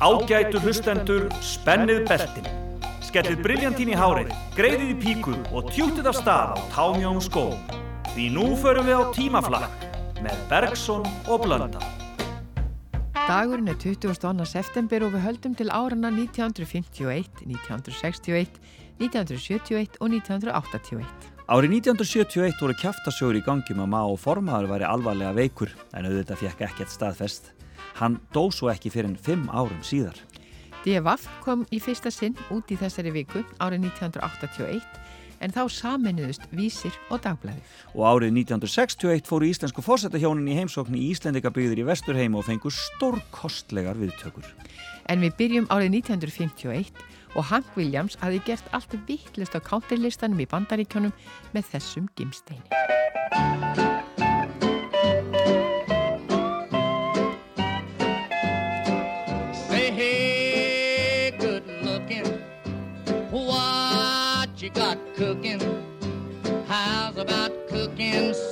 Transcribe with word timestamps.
Ágætu 0.00 0.56
hlustendur, 0.64 1.26
spennið 1.44 2.06
beltin. 2.08 2.46
Skellið 3.04 3.42
briljantín 3.44 3.90
í 3.92 3.96
hárið, 4.00 4.30
greiðið 4.56 4.94
í 4.94 4.96
píku 4.96 5.34
og 5.52 5.68
tjútið 5.74 6.08
af 6.08 6.16
stað 6.16 6.54
á 6.56 6.58
támjónum 6.72 7.20
skóm. 7.20 7.58
Því 8.14 8.30
nú 8.32 8.46
förum 8.62 8.88
við 8.88 8.96
á 8.96 9.04
tímaflakk 9.12 9.84
með 10.24 10.40
Bergson 10.48 11.04
og 11.28 11.44
Blönda. 11.44 11.84
Dagurinn 13.12 13.68
er 13.68 13.76
22. 13.76 14.48
september 14.48 15.04
og 15.04 15.12
við 15.18 15.26
höldum 15.26 15.60
til 15.60 15.68
árana 15.68 16.08
1951, 16.16 17.44
1961, 17.44 18.56
1971 19.04 20.00
og 20.00 20.16
1981. 20.16 21.30
Árið 21.44 21.76
1971 21.84 22.56
voru 22.56 22.80
kæftasögur 22.80 23.36
í 23.36 23.44
gangi 23.44 23.76
með 23.76 23.92
maður 23.92 24.16
og 24.16 24.24
formaður 24.24 24.72
væri 24.72 24.92
alvarlega 24.96 25.36
veikur 25.36 25.76
en 25.92 26.08
auðvitað 26.08 26.46
fekk 26.46 26.70
ekkert 26.70 26.96
staðfest. 26.96 27.52
Hann 28.00 28.20
dó 28.34 28.48
svo 28.54 28.70
ekki 28.72 28.92
fyrir 28.92 29.12
en 29.12 29.18
fimm 29.18 29.48
árum 29.52 29.82
síðar. 29.84 30.16
DFF 30.84 31.26
kom 31.44 31.66
í 31.68 31.80
fyrsta 31.82 32.08
sinn 32.12 32.38
út 32.54 32.70
í 32.72 32.78
þessari 32.80 33.12
viku 33.12 33.42
árið 33.60 33.90
1981 33.90 34.80
en 35.40 35.52
þá 35.52 35.62
saminuðust 35.72 36.46
vísir 36.56 36.94
og 37.12 37.22
dagblæði. 37.24 37.62
Og 37.96 38.04
árið 38.08 38.34
1961 38.44 39.28
fóru 39.28 39.48
íslensku 39.48 39.84
fórsetahjónin 39.84 40.48
í 40.52 40.56
heimsókn 40.58 40.96
í 40.96 41.06
Íslendingabygður 41.12 41.82
í 41.82 41.86
Vesturheim 41.88 42.36
og 42.36 42.46
fengu 42.48 42.72
stórkostlegar 42.72 44.00
viðtökur. 44.00 44.46
En 45.10 45.24
við 45.24 45.36
byrjum 45.40 45.68
árið 45.72 46.00
1951 46.00 46.92
og 47.34 47.46
Hank 47.50 47.76
Williams 47.78 48.18
hafi 48.20 48.40
gert 48.46 48.72
allt 48.76 48.94
vittlust 49.08 49.56
á 49.56 49.60
counterlistanum 49.60 50.40
í 50.40 50.48
bandaríkjónum 50.50 51.14
með 51.54 51.72
þessum 51.74 52.08
gimsteini. 52.18 52.64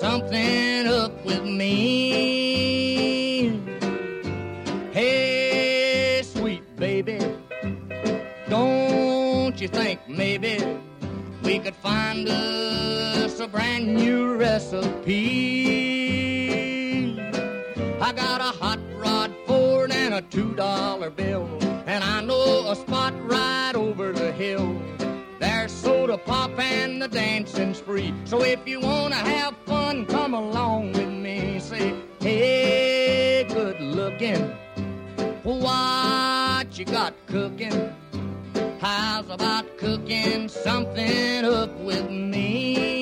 Something 0.01 0.87
up 0.87 1.25
with 1.25 1.45
me? 1.45 2.79
Hey, 4.93 6.23
sweet 6.25 6.65
baby, 6.77 7.19
don't 8.49 9.61
you 9.61 9.69
think 9.69 10.01
maybe 10.09 10.59
we 11.43 11.59
could 11.59 11.77
find 11.77 12.29
us 12.29 13.41
a 13.41 13.49
brand 13.49 13.95
new 13.95 14.37
recipe? 14.37 15.09
I 18.01 18.13
got 18.13 18.41
a 18.41 18.57
hot 18.59 18.79
rod 18.97 19.35
Ford 19.47 19.91
and 19.93 20.15
a 20.15 20.23
two 20.23 20.55
dollar 20.55 21.11
bill, 21.11 21.49
and 21.87 22.03
I 22.05 22.21
know 22.23 22.71
a 22.71 22.77
spot 22.77 23.13
right 23.29 23.73
over 23.75 24.13
the 24.13 24.33
hill 24.33 24.81
soda 26.09 26.23
pop 26.25 26.59
and 26.59 27.03
the 27.03 27.09
dancing's 27.09 27.81
free. 27.81 28.15
So 28.25 28.43
if 28.43 28.67
you 28.67 28.81
wanna 28.81 29.17
have 29.17 29.55
fun, 29.67 30.07
come 30.07 30.33
along 30.33 30.93
with 30.93 31.11
me. 31.11 31.61
Say, 31.61 31.95
hey, 32.21 33.45
good 33.49 33.79
looking, 33.81 34.43
what 35.43 36.79
you 36.79 36.87
got 36.87 37.15
cooking? 37.27 37.93
How's 38.81 39.29
about 39.29 39.77
cooking 39.77 40.49
something 40.49 41.45
up 41.45 41.79
with 41.81 42.09
me? 42.11 42.98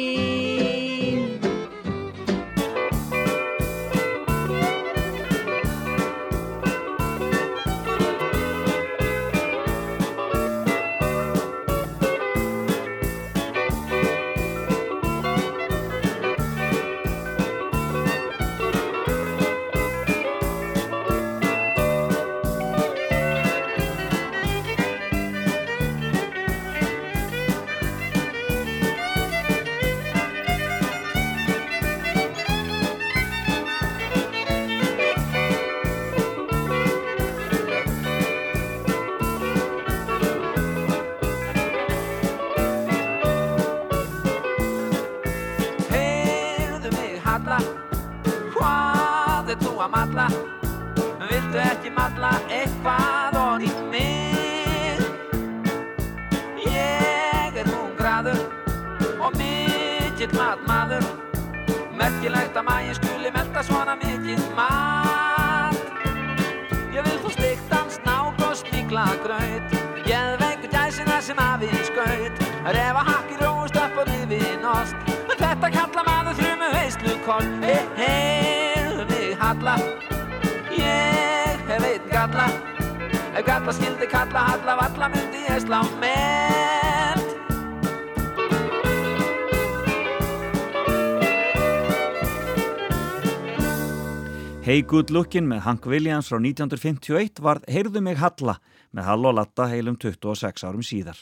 Hey 94.77 94.85
Good 94.85 95.09
Lookin' 95.09 95.47
með 95.49 95.63
Hank 95.65 95.87
Williams 95.89 96.27
frá 96.29 96.37
1951 96.37 97.41
varð 97.41 97.63
Heyrðu 97.73 98.03
mig 98.05 98.19
Halla 98.21 98.59
með 98.93 99.07
Hall 99.09 99.25
og 99.25 99.33
Latta 99.39 99.71
heilum 99.71 99.97
26 99.97 100.67
árum 100.69 100.85
síðar. 100.85 101.17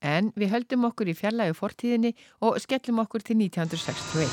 En 0.00 0.32
við 0.32 0.54
höldum 0.54 0.88
okkur 0.88 1.10
í 1.12 1.14
fjarlægu 1.18 1.52
fortíðinni 1.58 2.16
og 2.40 2.56
skellum 2.56 3.04
okkur 3.04 3.20
til 3.20 3.36
1961. 3.36 4.32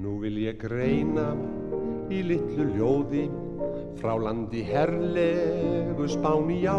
Nú 0.00 0.16
vil 0.24 0.40
ég 0.48 0.56
greina 0.64 1.36
í 2.12 2.20
litlu 2.28 2.66
ljóði 2.76 3.24
frá 4.00 4.16
landi 4.18 4.62
herlegu 4.66 6.08
spáni 6.10 6.62
já. 6.64 6.76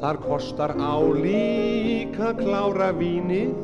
Þar 0.00 0.18
kostar 0.24 0.72
á 0.76 0.96
líka 1.16 2.32
klára 2.36 2.90
vínið 2.96 3.54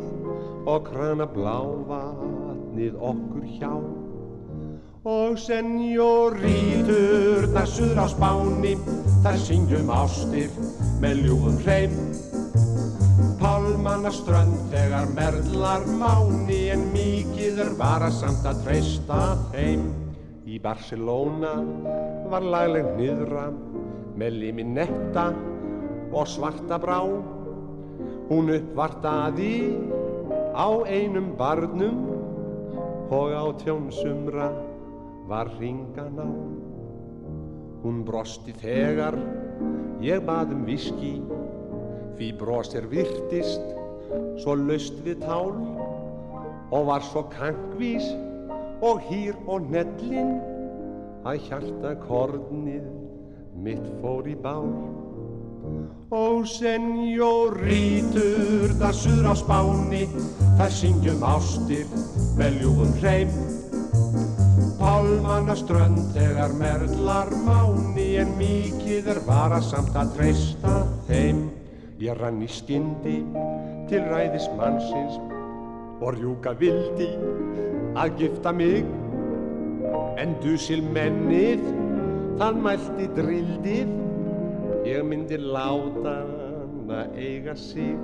og 0.69 0.87
krana 0.89 1.27
blávatnið 1.29 2.97
okkur 3.11 3.49
hjá. 3.57 3.73
Og 5.03 5.39
senjórítur 5.41 7.49
þar 7.57 7.73
suður 7.73 8.05
á 8.05 8.07
spáni 8.13 8.77
þar 9.25 9.41
syngjum 9.47 9.91
ástir 9.97 10.61
með 11.03 11.25
ljúum 11.27 11.59
hreim. 11.65 11.97
Pálmanna 13.43 14.13
strönd 14.15 14.71
þegar 14.71 15.11
merlar 15.17 15.89
máni 15.99 16.63
en 16.77 16.87
mikið 16.95 17.59
er 17.67 17.75
varasamt 17.81 18.47
að 18.47 18.63
treysta 18.69 19.21
þeim 19.51 20.02
Barcelona 20.63 21.57
var 22.31 22.45
lagleg 22.47 22.87
nýðra 22.95 23.49
með 24.19 24.37
liminetta 24.45 25.25
og 26.15 26.29
svarta 26.31 26.79
brá. 26.79 27.01
Hún 28.29 28.53
uppvartaði 28.55 29.75
á 30.55 30.71
einum 30.87 31.33
barnum 31.39 32.05
og 33.11 33.35
á 33.35 33.45
tjónsumra 33.65 34.53
var 35.27 35.51
ringan 35.59 36.23
á. 36.23 36.31
Hún 37.83 38.05
brosti 38.07 38.55
þegar 38.63 39.19
ég 40.05 40.23
baðum 40.23 40.63
viski, 40.69 41.17
því 42.15 42.29
brosir 42.39 42.87
virtist 42.87 43.67
svo 44.45 44.55
laust 44.63 45.03
við 45.03 45.27
tál 45.27 45.51
og 46.71 46.87
var 46.87 47.03
svo 47.11 47.27
kankvís 47.35 48.07
og 48.83 49.03
hýr 49.11 49.35
og 49.51 49.67
nellin 49.73 50.37
að 51.23 51.47
hjarta 51.49 51.95
kornið 52.07 52.85
mitt 53.63 53.87
fór 54.03 54.27
í 54.29 54.37
bál 54.43 54.69
Ó, 56.13 56.45
senjórítur, 56.45 57.55
þar 58.77 58.97
suður 58.99 59.29
á 59.33 59.35
spáni, 59.39 60.05
þar 60.59 60.73
syngjum 60.77 61.23
ástir 61.25 61.87
með 62.37 62.59
ljúfum 62.61 62.93
hreim. 62.99 63.31
Pálmanna 64.77 65.55
strönd 65.57 66.13
þegar 66.13 66.53
merlar 66.59 67.31
máni, 67.47 68.09
en 68.21 68.31
mikið 68.37 69.09
er 69.15 69.21
varasamt 69.25 69.97
að 69.97 70.13
treysta 70.19 70.75
þeim. 71.09 71.39
Ég 72.03 72.13
rann 72.19 72.45
í 72.45 72.51
skyndi 72.51 73.19
til 73.89 74.03
ræðis 74.11 74.51
mannsins 74.59 75.17
og 76.03 76.19
rjúka 76.19 76.53
vildi 76.59 77.09
að 77.97 78.09
gifta 78.21 78.51
mig. 78.53 79.02
En 80.21 80.35
dusil 80.43 80.83
mennið, 80.93 81.63
þann 82.41 82.61
mælti 82.65 83.09
drildið, 83.17 83.93
ég 84.89 85.05
myndi 85.09 85.39
láta 85.41 86.19
hana 86.93 87.07
eiga 87.17 87.55
sig. 87.57 87.97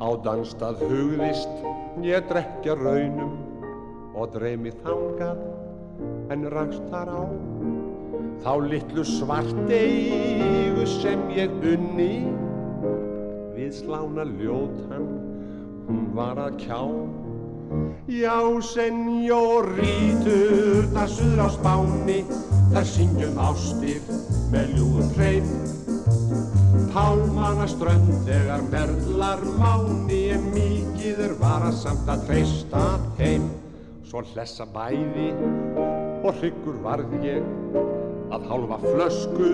Á 0.00 0.08
danstað 0.24 0.80
hugðist 0.86 1.64
ég 2.06 2.24
drekja 2.30 2.76
raunum 2.78 3.34
og 4.16 4.30
dreymi 4.34 4.72
þangað 4.84 5.42
en 6.32 6.46
rakst 6.54 6.86
þar 6.92 7.10
á. 7.12 7.22
Þá 8.40 8.52
litlu 8.70 9.04
svart 9.04 9.72
eigu 9.74 10.86
sem 10.88 11.26
ég 11.36 11.52
unni 11.74 12.14
við 13.56 13.74
slána 13.82 14.24
ljótan, 14.24 15.10
hún 15.88 16.06
var 16.16 16.40
að 16.40 16.56
kjá. 16.62 16.80
Já, 18.10 18.42
senjórítur, 18.66 19.70
það 20.90 21.08
suður 21.14 21.42
á 21.46 21.48
spáni, 21.54 22.16
þar 22.72 22.86
syngjum 22.90 23.36
ástir 23.38 24.00
með 24.50 24.72
ljúum 24.74 25.12
hreim. 25.14 25.46
Pálmanna 26.90 27.68
strönd 27.70 28.10
þegar 28.26 28.64
merlar 28.72 29.44
máni, 29.60 30.34
en 30.34 30.42
mikið 30.56 31.22
er 31.28 31.34
varasamt 31.38 32.10
að 32.10 32.24
treysta 32.26 32.82
heim. 33.20 33.46
Svo 34.10 34.24
hlessa 34.32 34.66
bæði 34.74 35.30
og 36.26 36.34
hryggur 36.40 36.82
varð 36.82 37.14
ég 37.22 37.46
að 38.34 38.50
hálfa 38.50 38.80
flösku 38.82 39.52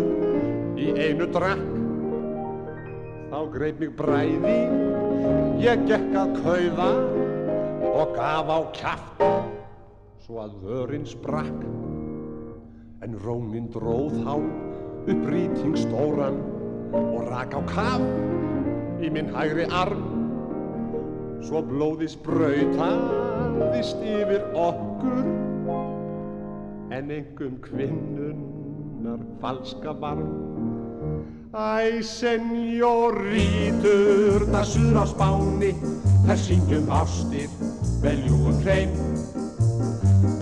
í 0.81 0.89
einu 0.97 1.29
drakk. 1.37 1.69
Þá 3.29 3.39
greip 3.53 3.77
mig 3.83 3.93
bræði, 3.99 4.59
ég 5.61 5.85
gekk 5.91 6.17
að 6.17 6.37
kauða 6.41 6.91
og 7.97 8.13
gaf 8.13 8.51
á 8.53 8.59
kjaft 8.77 9.23
svo 10.27 10.43
að 10.43 10.57
vörinn 10.65 11.07
sprakk. 11.09 11.63
En 13.05 13.15
rónin 13.23 13.71
dróð 13.73 14.19
há 14.27 14.35
upp 14.37 15.23
rýting 15.31 15.77
stóran 15.79 16.41
og 16.93 17.29
rak 17.31 17.55
á 17.57 17.63
kaf 17.71 18.05
í 19.01 19.13
minn 19.13 19.31
hægri 19.33 19.69
arm. 19.71 20.05
Svo 21.47 21.63
blóði 21.63 22.11
sprautaðist 22.11 24.03
yfir 24.03 24.45
okkur 24.59 25.25
en 26.97 27.15
engum 27.21 27.57
kvinnunnar 27.65 29.25
falska 29.41 29.95
varm. 30.03 30.56
Æ, 31.57 32.05
senjórítur, 32.05 33.25
það 34.53 34.67
suður 34.69 34.99
á 35.01 35.09
spáni, 35.09 35.71
þær 36.27 36.37
syngjum 36.43 36.91
ástir, 36.93 37.49
veljúum 38.03 38.59
hreim. 38.61 38.91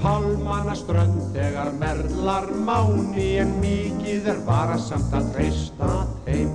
Pálmanna 0.00 0.75
strönd 0.75 1.20
þegar 1.37 1.70
merlar 1.78 2.50
máni, 2.66 3.38
en 3.44 3.52
mikið 3.62 4.26
er 4.32 4.40
varasamt 4.49 5.14
að 5.14 5.28
treysta 5.37 5.90
þeim. 6.25 6.50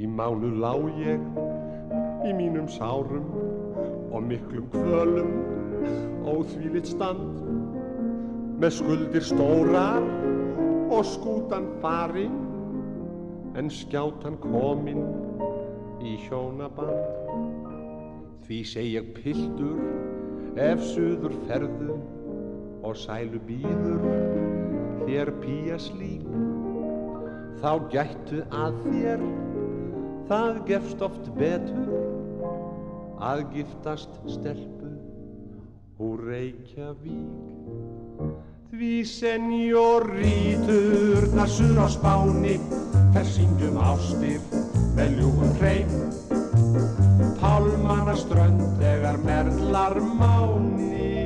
Í 0.00 0.08
mánu 0.08 0.56
lá 0.62 0.72
ég, 1.02 1.20
í 2.24 2.32
mínum 2.38 2.72
sárum 2.72 3.28
og 4.08 4.24
miklum 4.24 4.72
kvölum, 4.72 5.36
óþvílitt 6.32 6.88
stand. 6.94 7.44
Með 8.56 8.72
skuldir 8.78 9.24
stórar 9.34 10.00
og 10.88 11.04
skútan 11.12 11.68
farin, 11.84 12.51
en 13.58 13.70
skjátan 13.70 14.36
kominn 14.42 15.04
í 16.02 16.16
hjónaband. 16.26 17.02
Því 18.46 18.58
seg 18.66 18.84
ég 18.96 19.12
piltur 19.16 19.78
ef 20.60 20.82
suður 20.92 21.34
ferðu 21.46 21.94
og 22.82 22.96
sælu 22.98 23.38
býður 23.46 24.02
þér 25.06 25.28
pía 25.42 25.76
slík. 25.80 26.26
Þá 27.62 27.72
gættu 27.92 28.38
að 28.50 28.72
þér, 28.86 29.20
það 30.30 30.52
gefst 30.70 31.00
oft 31.06 31.24
betur, 31.38 31.90
að 33.22 33.38
giftast 33.54 34.12
stelpu 34.26 34.90
úr 36.02 36.18
Reykjavík. 36.26 37.30
Því 38.72 38.94
senjórítur, 39.06 41.22
þar 41.36 41.50
suður 41.54 41.84
á 41.86 41.88
spáni, 41.92 42.56
þær 43.12 43.28
syngjum 43.28 43.78
ástir 43.80 44.40
með 44.96 45.18
ljúfum 45.18 45.52
hreim. 45.60 45.92
Pálmanna 47.42 48.14
strönd 48.16 48.62
þegar 48.80 49.18
merlar 49.24 49.98
máni, 50.00 51.18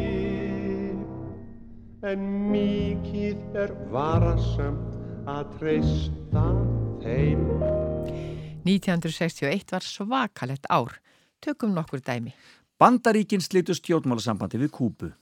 en 2.07 2.27
mikið 2.53 3.59
er 3.65 3.75
varasamt 3.93 4.97
að 5.31 5.51
treysta 5.59 6.47
þeim. 7.05 7.47
1961 8.67 9.75
var 9.75 9.87
svakalett 9.87 10.67
ár. 10.71 10.99
Tökum 11.43 11.75
nokkur 11.77 12.03
dæmi. 12.03 12.35
Bandaríkin 12.81 13.41
slitu 13.41 13.77
stjórnmálasambandi 13.77 14.59
við 14.61 14.73
Kúbu. 14.75 15.13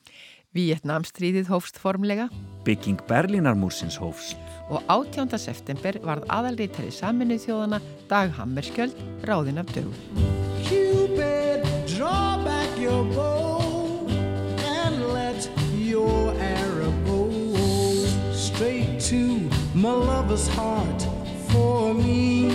Vietnamstríðið 0.54 1.50
hófst 1.50 1.80
formlega 1.82 2.28
Bygging 2.66 3.02
Berlínarmúrsins 3.08 3.98
hófst. 4.00 4.43
Og 4.70 4.82
18. 4.88 5.38
september 5.38 5.98
varð 6.04 6.24
aðalrítari 6.32 6.92
saminuð 6.94 7.44
þjóðana 7.44 7.80
Dag 8.08 8.32
Hammerskjöld 8.38 8.96
ráðinn 9.28 9.60
af 9.60 9.68
dögum. 9.74 9.94
Cupid, 10.64 11.64
draw 11.86 12.38
back 12.44 12.70
your 12.80 13.04
bow 13.12 14.06
and 14.64 15.12
let 15.12 15.48
your 15.76 16.32
arrow 16.40 16.92
go 17.06 17.28
straight 18.32 19.00
to 19.10 19.50
my 19.74 19.92
lover's 19.92 20.48
heart 20.48 21.06
for 21.50 21.94
me, 21.94 22.48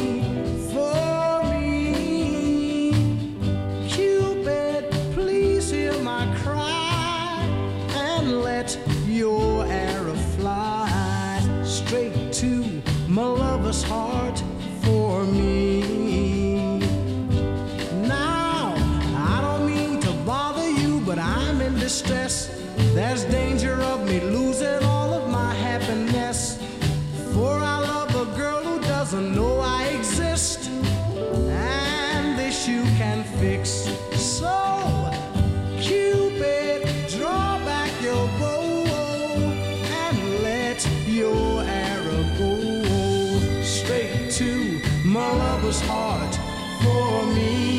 for 0.73 1.43
me. 1.51 2.91
Cupid, 3.87 4.89
please 5.13 5.69
hear 5.71 5.93
my 6.01 6.25
cry 6.43 7.43
and 7.93 8.41
let 8.41 8.77
your 9.07 9.58
lover's 13.69 13.83
heart 13.83 14.43
for 14.81 15.25
me. 15.25 16.79
Now, 18.07 18.73
I 19.15 19.41
don't 19.41 19.67
mean 19.67 19.99
to 20.01 20.11
bother 20.25 20.67
you, 20.67 21.01
but 21.01 21.19
I'm 21.19 21.61
in 21.61 21.75
distress. 21.77 22.49
There's 22.95 23.25
danger 23.25 23.48
me. 47.35 47.78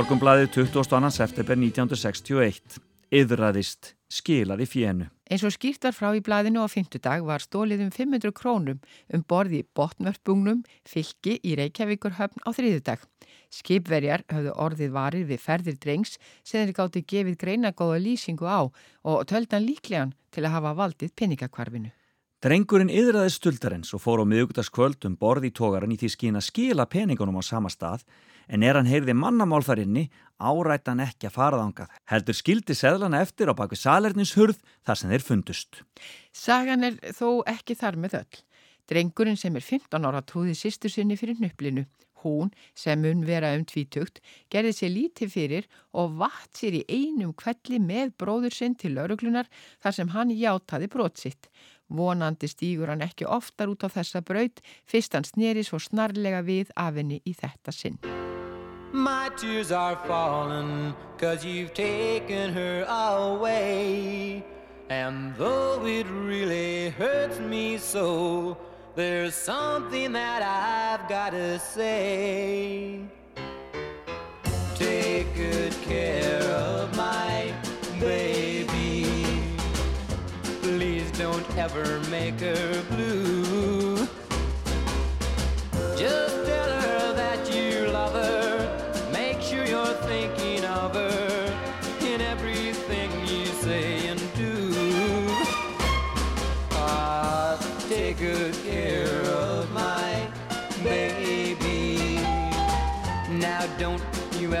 Cupid. 0.00 0.16
Morgumblaðið 0.16 0.46
22. 0.54 1.08
september 1.12 1.58
1961. 1.60 2.78
Yðraðist, 3.12 3.90
skilaði 4.08 4.64
fjénu. 4.64 5.08
Eins 5.28 5.42
og 5.44 5.52
skýrt 5.52 5.84
var 5.84 5.92
frá 5.92 6.08
í 6.16 6.22
blæðinu 6.24 6.62
á 6.64 6.72
fymtudag 6.72 7.26
var 7.26 7.44
stólið 7.44 7.82
um 7.84 7.90
500 7.92 8.32
krónum 8.32 8.78
um 9.12 9.24
borði 9.28 9.60
botnvörpungnum 9.76 10.62
fylki 10.88 11.36
í 11.44 11.52
Reykjavíkurhöfn 11.60 12.40
á 12.40 12.48
þriðudag. 12.48 13.04
Skipverjar 13.52 14.24
höfðu 14.32 14.56
orðið 14.56 14.96
varir 14.96 15.28
við 15.28 15.44
ferðir 15.44 15.76
drengs 15.76 16.16
sem 16.42 16.64
þeir 16.64 16.76
gátti 16.80 17.04
gefið 17.04 17.36
greinagóða 17.44 18.00
lýsingu 18.00 18.48
á 18.48 18.72
og 19.04 19.28
töldan 19.28 19.68
líklegan 19.68 20.16
til 20.32 20.46
að 20.46 20.56
hafa 20.56 20.76
valdið 20.80 21.12
pinningakvarfinu. 21.12 21.92
Drengurinn 22.40 22.88
yðraði 22.88 23.34
stuldarins 23.34 23.92
og 23.92 24.00
fór 24.00 24.22
á 24.22 24.30
miðugutaskvöld 24.32 25.04
um 25.04 25.18
borði 25.20 25.50
í 25.50 25.56
tógaran 25.58 25.92
í 25.92 26.00
því 26.00 26.08
skín 26.14 26.40
að 26.40 26.46
skila 26.46 26.88
peningunum 26.88 27.36
á 27.36 27.44
sama 27.44 27.68
stað 27.68 28.06
en 28.50 28.66
er 28.66 28.78
hann 28.78 28.90
heyrði 28.90 29.14
mannamál 29.14 29.62
þar 29.64 29.84
inni 29.84 30.08
árætt 30.40 30.90
hann 30.90 31.04
ekki 31.04 31.28
að 31.28 31.36
fara 31.36 31.62
þangað. 31.62 31.96
Heldur 32.10 32.36
skildi 32.36 32.76
seðlana 32.76 33.22
eftir 33.24 33.52
á 33.52 33.54
baku 33.54 33.78
salernishurð 33.78 34.60
þar 34.86 35.00
sem 35.00 35.14
þeir 35.14 35.26
fundust. 35.26 35.82
Sagan 36.32 36.86
er 36.88 36.98
þó 37.14 37.42
ekki 37.48 37.78
þar 37.78 38.00
með 38.00 38.20
öll. 38.22 38.44
Drengurinn 38.90 39.38
sem 39.38 39.54
er 39.54 39.62
15 39.62 40.06
ára 40.08 40.22
trúði 40.26 40.56
sýstur 40.58 40.90
sinni 40.90 41.18
fyrir 41.20 41.38
nöflinu. 41.38 41.86
Hún, 42.20 42.50
sem 42.76 43.00
mun 43.00 43.22
vera 43.24 43.54
um 43.56 43.62
tvítugt, 43.64 44.18
gerði 44.52 44.74
sér 44.76 44.90
lítið 44.92 45.30
fyrir 45.32 45.68
og 45.96 46.18
vatt 46.20 46.58
sér 46.58 46.76
í 46.76 46.84
einum 46.90 47.32
kvelli 47.32 47.78
með 47.80 48.12
bróður 48.20 48.52
sinn 48.52 48.76
til 48.76 48.92
lauruglunar 48.98 49.48
þar 49.80 49.96
sem 49.96 50.12
hann 50.12 50.34
játaði 50.36 50.90
brot 50.92 51.22
sitt. 51.22 51.48
Vonandi 51.88 52.50
stígur 52.50 52.92
hann 52.92 53.06
ekki 53.06 53.24
oftar 53.24 53.72
út 53.72 53.86
á 53.86 53.88
þessa 53.88 54.20
braut 54.20 54.60
fyrst 54.90 55.16
hann 55.16 55.26
sneri 55.26 55.64
svo 55.64 55.80
snarlega 55.80 56.44
við 56.44 56.74
af 56.76 57.00
henni 57.00 57.22
í 57.24 57.32
þetta 57.32 57.72
sinn. 57.74 57.96
My 58.92 59.30
tears 59.36 59.70
are 59.70 59.94
falling 59.94 60.96
cause 61.16 61.44
you've 61.44 61.72
taken 61.74 62.52
her 62.52 62.84
away. 62.88 64.44
And 64.88 65.36
though 65.36 65.86
it 65.86 66.08
really 66.08 66.90
hurts 66.90 67.38
me 67.38 67.78
so, 67.78 68.56
there's 68.96 69.34
something 69.34 70.12
that 70.12 70.42
I've 70.42 71.08
gotta 71.08 71.60
say. 71.60 73.02
Take 74.74 75.32
good 75.36 75.72
care 75.82 76.42
of 76.42 76.96
my 76.96 77.54
baby. 78.00 79.06
Please 80.62 81.08
don't 81.12 81.48
ever 81.56 82.00
make 82.10 82.40
her 82.40 82.82
blue. 82.90 84.08
Just 85.96 86.29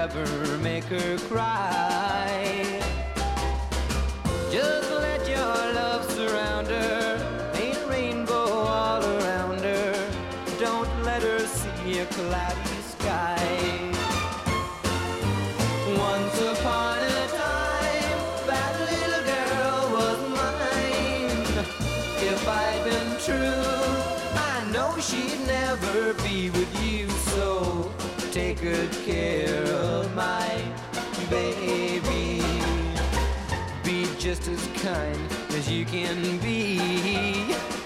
ever 0.00 0.56
make 0.62 0.84
her 0.84 1.18
cry. 1.28 2.59
Just 34.42 34.48
as 34.48 34.82
kind 34.82 35.32
as 35.50 35.70
you 35.70 35.84
can 35.84 36.38
be. 36.38 37.79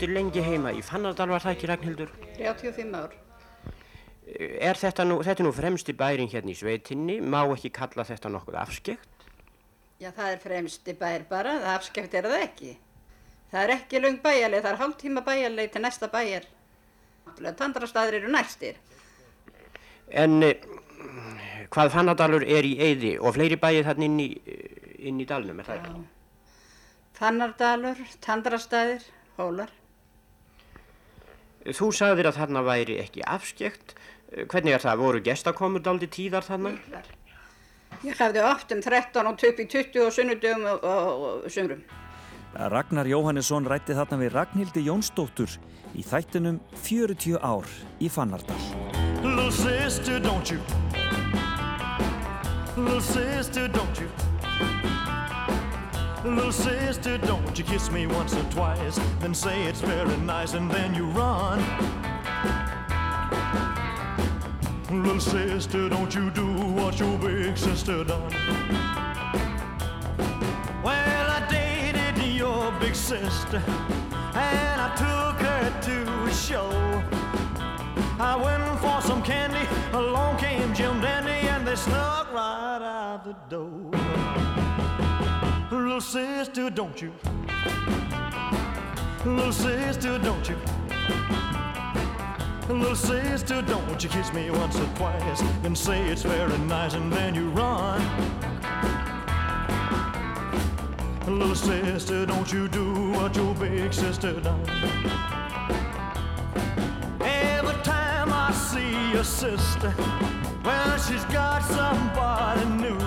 Áttir 0.00 0.14
lengi 0.16 0.40
heima 0.40 0.70
í 0.72 0.80
Fannardal 0.80 1.28
var 1.28 1.42
það 1.44 1.52
ekki 1.52 1.68
Ragnhildur? 1.68 2.12
35 2.38 2.94
ár. 2.96 3.12
Er 4.40 4.78
þetta 4.80 5.04
nú, 5.04 5.18
þetta 5.26 5.44
nú 5.44 5.50
fremsti 5.52 5.92
bærin 5.92 6.30
hérna 6.32 6.54
í 6.54 6.56
sveitinni, 6.56 7.18
má 7.20 7.42
ekki 7.52 7.68
kalla 7.76 8.06
þetta 8.08 8.30
nokkuð 8.32 8.56
afskekt? 8.56 9.26
Já, 10.00 10.08
það 10.08 10.30
er 10.30 10.38
fremsti 10.40 10.94
bær 10.96 11.26
bara, 11.28 11.58
það 11.60 11.74
afskeft 11.74 12.16
er 12.16 12.28
það 12.30 12.44
ekki. 12.46 12.70
Það 13.50 13.64
er 13.66 13.72
ekki 13.74 14.00
löng 14.00 14.16
bæjarleið, 14.24 14.62
það 14.64 14.70
er 14.72 14.80
hálftíma 14.80 15.24
bæjarleið 15.26 15.74
til 15.74 15.82
næsta 15.84 16.08
bæjar. 16.14 16.46
Tandrastaður 17.58 18.16
eru 18.22 18.30
næstir. 18.32 18.78
En 20.08 20.38
eh, 20.46 20.64
hvað 21.74 21.92
Fannardalur 21.92 22.46
er 22.46 22.64
í 22.64 22.72
eyði 22.80 23.18
og 23.18 23.36
fleiri 23.36 23.60
bæir 23.60 23.84
þarna 23.90 24.08
inn 24.08 24.16
í, 24.24 24.30
eh, 24.48 24.96
inn 25.10 25.20
í 25.20 25.28
dalnum, 25.28 25.60
er 25.60 25.68
það 25.68 25.82
ekki? 25.82 26.06
Fannardalur, 27.20 28.00
Tandrastaðir, 28.24 29.04
Hólar. 29.36 29.76
Þú 31.60 31.90
sagðir 31.92 32.30
að 32.30 32.38
þarna 32.40 32.62
væri 32.64 32.98
ekki 33.02 33.24
afskekt. 33.28 33.94
Hvernig 34.48 34.76
er 34.76 34.84
það? 34.84 35.00
Voru 35.02 35.20
gestakomur 35.24 35.82
daldi 35.84 36.08
tíðar 36.08 36.46
þarna? 36.46 36.72
Ég 38.00 38.16
hlafði 38.16 38.44
oft 38.48 38.70
um 38.72 38.80
13 38.80 39.26
og 39.28 39.42
upp 39.44 39.58
í 39.60 39.66
20 39.68 40.06
og 40.06 40.14
sunnudögum 40.16 40.64
og, 40.70 40.84
og, 40.86 41.26
og 41.44 41.50
sumrum. 41.52 41.82
Ragnar 42.54 43.06
Jóhannesson 43.06 43.68
rætti 43.68 43.94
þarna 43.94 44.18
við 44.22 44.32
Ragnhildi 44.34 44.86
Jónsdóttur 44.86 45.58
í 45.94 46.02
þættinum 46.06 46.62
40 46.86 47.36
ár 47.44 47.68
í 48.00 48.08
Fannardal. 48.08 48.56
Little 49.20 49.50
sister, 49.52 50.18
don't 50.18 50.50
you? 50.50 50.58
Little 52.76 53.00
sister, 53.00 53.68
don't 53.68 53.84
you? 53.84 53.89
Little 56.22 56.52
sister, 56.52 57.16
don't 57.16 57.58
you 57.58 57.64
kiss 57.64 57.90
me 57.90 58.06
once 58.06 58.34
or 58.34 58.42
twice, 58.50 59.00
then 59.20 59.32
say 59.34 59.62
it's 59.64 59.80
very 59.80 60.16
nice, 60.18 60.52
and 60.52 60.70
then 60.70 60.94
you 60.94 61.06
run. 61.06 61.58
Little 64.90 65.18
sister, 65.18 65.88
don't 65.88 66.14
you 66.14 66.30
do 66.30 66.46
what 66.74 67.00
your 67.00 67.16
big 67.18 67.56
sister 67.56 68.04
done. 68.04 68.32
Well, 70.84 71.30
I 71.30 71.46
dated 71.48 72.22
your 72.22 72.70
big 72.80 72.94
sister, 72.94 73.62
and 74.34 74.80
I 74.80 74.94
took 74.96 75.40
her 75.46 75.80
to 75.82 76.24
a 76.24 76.34
show. 76.34 76.70
I 78.20 78.36
went 78.36 78.78
for 78.80 79.00
some 79.00 79.22
candy, 79.22 79.66
along 79.94 80.36
came 80.36 80.74
Jim 80.74 81.00
Dandy, 81.00 81.48
and 81.48 81.66
they 81.66 81.76
snuck 81.76 82.30
right 82.32 82.82
out 82.82 83.24
the 83.24 83.32
door. 83.48 83.99
Little 85.80 86.00
sister, 86.02 86.68
don't 86.68 87.00
you? 87.00 87.10
Little 89.24 89.50
sister, 89.50 90.18
don't 90.18 90.46
you? 90.46 90.56
Little 92.68 92.94
sister, 92.94 93.62
don't 93.62 94.02
you 94.02 94.10
kiss 94.10 94.30
me 94.34 94.50
once 94.50 94.78
or 94.78 94.86
twice, 94.96 95.40
then 95.62 95.74
say 95.74 96.06
it's 96.08 96.22
very 96.22 96.58
nice, 96.58 96.92
and 96.92 97.10
then 97.10 97.34
you 97.34 97.48
run. 97.50 97.98
Little 101.26 101.54
sister, 101.54 102.26
don't 102.26 102.52
you 102.52 102.68
do 102.68 103.12
what 103.12 103.34
your 103.34 103.54
big 103.54 103.92
sister 103.94 104.38
done. 104.38 104.60
Every 107.22 107.82
time 107.82 108.30
I 108.30 108.52
see 108.52 109.12
your 109.12 109.24
sister, 109.24 109.94
well, 110.62 110.98
she's 110.98 111.24
got 111.24 111.62
somebody 111.62 112.66
new. 112.66 113.00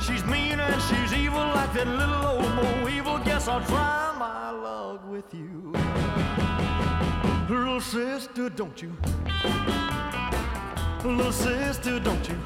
She's 0.00 0.24
mean 0.24 0.47
and 0.68 0.82
she's 0.82 1.12
evil 1.12 1.38
like 1.38 1.72
that 1.72 1.86
little 1.86 2.26
old 2.26 2.56
Bo 2.56 2.88
Evil. 2.88 3.18
Guess 3.18 3.48
I'll 3.48 3.64
try 3.64 4.14
my 4.18 4.50
luck 4.50 5.08
with 5.08 5.32
you. 5.32 5.72
Little 7.48 7.80
sister, 7.80 8.50
don't 8.50 8.80
you? 8.82 8.92
Little 11.04 11.32
sister, 11.32 11.98
don't 11.98 12.28
you? 12.28 12.38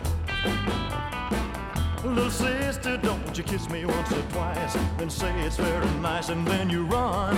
Little 2.04 2.30
sister, 2.30 2.96
don't 2.96 3.38
you 3.38 3.44
kiss 3.44 3.68
me 3.70 3.84
once 3.84 4.12
or 4.12 4.22
twice, 4.30 4.76
then 4.98 5.08
say 5.08 5.32
it's 5.40 5.56
very 5.56 5.90
nice, 6.00 6.28
and 6.30 6.46
then 6.46 6.68
you 6.68 6.84
run. 6.84 7.36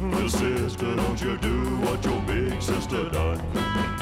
Little 0.00 0.28
sister, 0.28 0.96
don't 0.96 1.20
you 1.20 1.36
do 1.38 1.76
what 1.78 2.04
your 2.04 2.20
big 2.22 2.60
sister 2.60 3.08
done. 3.08 3.97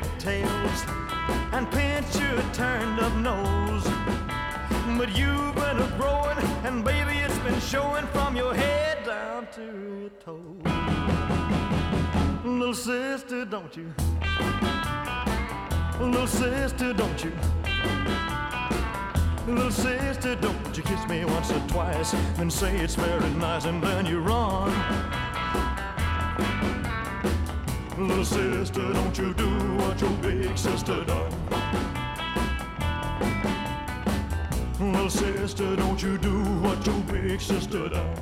Pigtails 0.00 0.84
and 1.52 1.70
pinch 1.70 2.16
your 2.16 2.42
turned 2.52 2.98
up 2.98 3.14
nose. 3.14 3.84
But 4.98 5.16
you've 5.16 5.54
been 5.54 5.78
a 5.78 5.88
growing, 5.96 6.38
and 6.64 6.84
baby, 6.84 7.18
it's 7.18 7.38
been 7.38 7.60
showing 7.60 8.06
from 8.08 8.36
your 8.36 8.54
head 8.54 9.04
down 9.06 9.46
to 9.54 9.62
your 9.62 10.10
toes. 10.24 10.64
Little 12.44 12.74
sister, 12.74 13.44
don't 13.44 13.76
you? 13.76 13.92
Little 16.00 16.26
sister, 16.26 16.92
don't 16.92 17.24
you? 17.24 17.32
Little 19.46 19.70
sister, 19.70 20.34
don't 20.34 20.76
you 20.76 20.82
kiss 20.82 21.06
me 21.08 21.24
once 21.24 21.52
or 21.52 21.60
twice, 21.68 22.10
then 22.36 22.50
say 22.50 22.76
it's 22.78 22.96
very 22.96 23.30
nice, 23.34 23.64
and 23.66 23.80
then 23.80 24.06
you 24.06 24.18
run. 24.20 24.72
Little 27.96 28.24
sister, 28.24 28.92
don't 28.92 29.16
you 29.16 29.32
do 29.34 29.46
what 29.78 30.00
your 30.00 30.10
big 30.20 30.58
sister 30.58 31.04
done. 31.04 31.30
Little 34.80 35.08
sister, 35.08 35.76
don't 35.76 36.02
you 36.02 36.18
do 36.18 36.42
what 36.60 36.84
your 36.84 36.98
big 37.06 37.40
sister 37.40 37.88
done. 37.88 38.18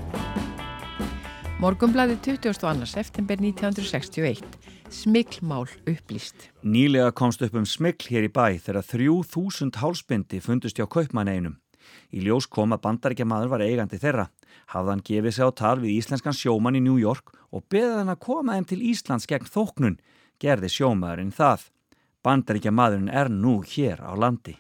Morgumblaði 1.59 2.19
22. 2.21 2.53
september 2.85 3.37
1961. 3.41 4.45
Smiklmál 4.91 5.65
upplýst. 5.89 6.51
Nýlega 6.63 7.09
komst 7.13 7.41
upp 7.41 7.57
um 7.57 7.65
smikl 7.65 8.13
hér 8.13 8.29
í 8.29 8.33
bæ 8.33 8.61
þegar 8.61 8.85
3000 8.85 9.81
hálsbindi 9.81 10.45
fundust 10.45 10.77
hjá 10.77 10.85
kaupmanneinum. 10.85 11.57
Í 12.13 12.21
ljós 12.21 12.45
kom 12.45 12.77
að 12.77 12.85
bandaríkjamaður 12.85 13.57
var 13.57 13.65
eigandi 13.65 13.97
þeirra. 13.97 14.29
Hafðan 14.69 15.01
gefið 15.01 15.33
sig 15.33 15.49
á 15.49 15.51
tal 15.57 15.79
við 15.81 15.97
íslenskan 15.97 16.37
sjóman 16.37 16.77
í 16.77 16.85
New 16.85 17.01
York 17.01 17.33
og 17.53 17.67
beðið 17.71 17.99
hann 18.01 18.15
að 18.15 18.23
koma 18.25 18.57
þeim 18.57 18.69
til 18.71 18.81
Íslands 18.93 19.29
gegn 19.31 19.51
þóknun. 19.53 20.01
Gerði 20.43 20.73
sjómaðurinn 20.73 21.35
það. 21.37 21.69
Bandaríkjamaðurinn 22.27 23.13
er 23.13 23.31
nú 23.31 23.61
hér 23.67 24.03
á 24.03 24.13
landi. 24.19 24.57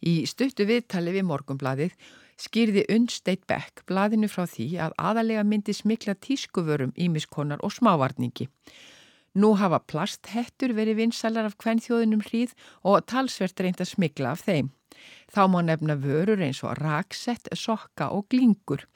Í 0.00 0.24
stuttu 0.26 0.64
viðtali 0.66 1.12
við 1.14 1.26
Morgumblaðið 1.28 1.96
skýrði 2.40 2.86
Undsteit 2.94 3.42
Beck 3.50 3.82
blaðinu 3.88 4.30
frá 4.32 4.46
því 4.48 4.68
að 4.86 4.96
aðalega 5.10 5.44
myndi 5.44 5.74
smikla 5.76 6.16
tískuvörum 6.16 6.94
ímiskonar 6.96 7.60
og 7.66 7.74
smávarningi. 7.76 8.48
Nú 9.36 9.52
hafa 9.60 9.78
plasthettur 9.86 10.72
verið 10.74 11.04
vinsalar 11.04 11.46
af 11.46 11.58
kvennþjóðunum 11.60 12.24
hríð 12.26 12.56
og 12.82 13.04
talsvert 13.06 13.60
reynd 13.60 13.82
að 13.82 13.92
smikla 13.92 14.32
af 14.34 14.46
þeim. 14.48 14.72
Þá 15.30 15.42
má 15.52 15.60
nefna 15.62 15.94
vörur 16.00 16.42
eins 16.42 16.64
og 16.66 16.80
raksett, 16.80 17.46
sokka 17.54 18.10
og 18.10 18.26
glingur. 18.32 18.88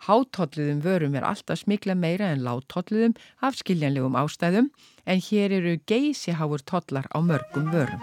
Hátolluðum 0.00 0.80
vörum 0.80 1.16
er 1.18 1.26
alltaf 1.28 1.60
smikla 1.60 1.92
meira 1.92 2.30
en 2.32 2.40
látolluðum 2.40 3.12
af 3.44 3.58
skiljanlegum 3.60 4.16
ástæðum 4.16 4.70
en 5.04 5.20
hér 5.26 5.52
eru 5.58 5.74
geysiháur 5.90 6.64
tollar 6.64 7.04
á 7.12 7.20
mörgum 7.20 7.68
vörum. 7.68 8.00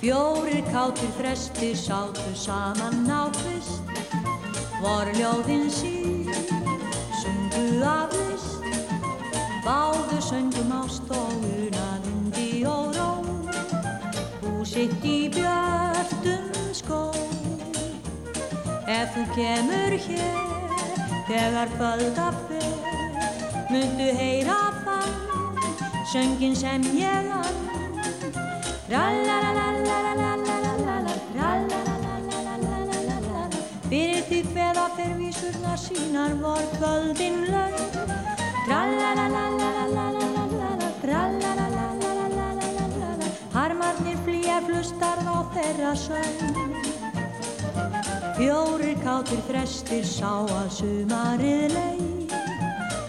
Fjórir 0.00 0.62
kátir 0.70 1.10
frestir 1.18 1.74
sátu 1.74 2.34
saman 2.34 3.10
á 3.10 3.30
kvist 3.38 3.86
Vor 4.82 5.06
ljóðin 5.18 5.70
sín 5.70 6.75
Báðu 9.66 10.20
söngum 10.22 10.70
ást 10.78 11.10
og 11.10 11.42
unaðundi 11.42 12.62
og 12.70 12.94
ró. 12.94 13.08
Húsitt 14.44 15.02
í 15.02 15.26
björtum 15.34 16.52
skó 16.70 17.00
Ef 18.86 19.10
þú 19.16 19.24
kemur 19.34 19.96
hér 20.06 20.38
þegar 21.26 21.72
kvölda 21.74 22.28
fer 22.46 22.70
Mundu 23.72 24.06
heyra 24.20 24.60
þann 24.84 25.18
söngin 26.12 26.54
sem 26.54 26.86
ég 26.94 27.30
ann 27.34 27.66
Fyrir 33.86 34.22
því 34.30 34.40
hveða 34.52 34.86
fer 34.94 35.12
vísurna 35.18 35.74
sínar 35.78 36.38
vor 36.42 36.62
kvöldin 36.78 37.46
lög 37.50 38.35
Harmarnir 43.56 44.18
flýja 44.26 44.58
flustar 44.66 45.18
á 45.22 45.46
þeirra 45.54 45.92
söng 45.94 46.66
Fjórir 48.36 48.98
kátir 49.00 49.40
þrestir 49.46 50.04
sá 50.04 50.44
að 50.44 50.66
sumarið 50.76 51.72
leið. 51.72 52.34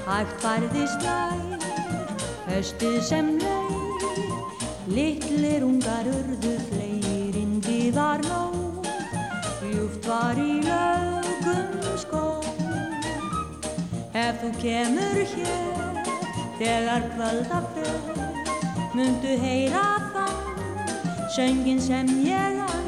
Hægt 0.06 0.38
færðist 0.46 1.04
nær, 1.04 1.66
höstuð 2.48 3.02
sem 3.10 3.34
leið. 3.42 4.08
Littlir 4.88 5.68
ungar 5.68 6.08
urðu 6.14 6.56
fleirinn 6.70 7.60
viðar 7.68 8.24
nóg, 8.30 8.88
ljúft 9.68 10.08
var 10.08 10.40
í 10.40 10.62
lögum 10.64 11.17
Ef 14.18 14.40
þú 14.42 14.48
kemur 14.58 15.18
hér, 15.30 15.98
þegar 16.58 17.04
kvölda 17.12 17.58
fyrr, 17.74 18.22
Mundu 18.98 19.34
heyra 19.44 19.84
fann, 20.14 20.40
söngin 21.36 21.80
sem 21.88 22.08
ég 22.26 22.56
hann. 22.58 22.88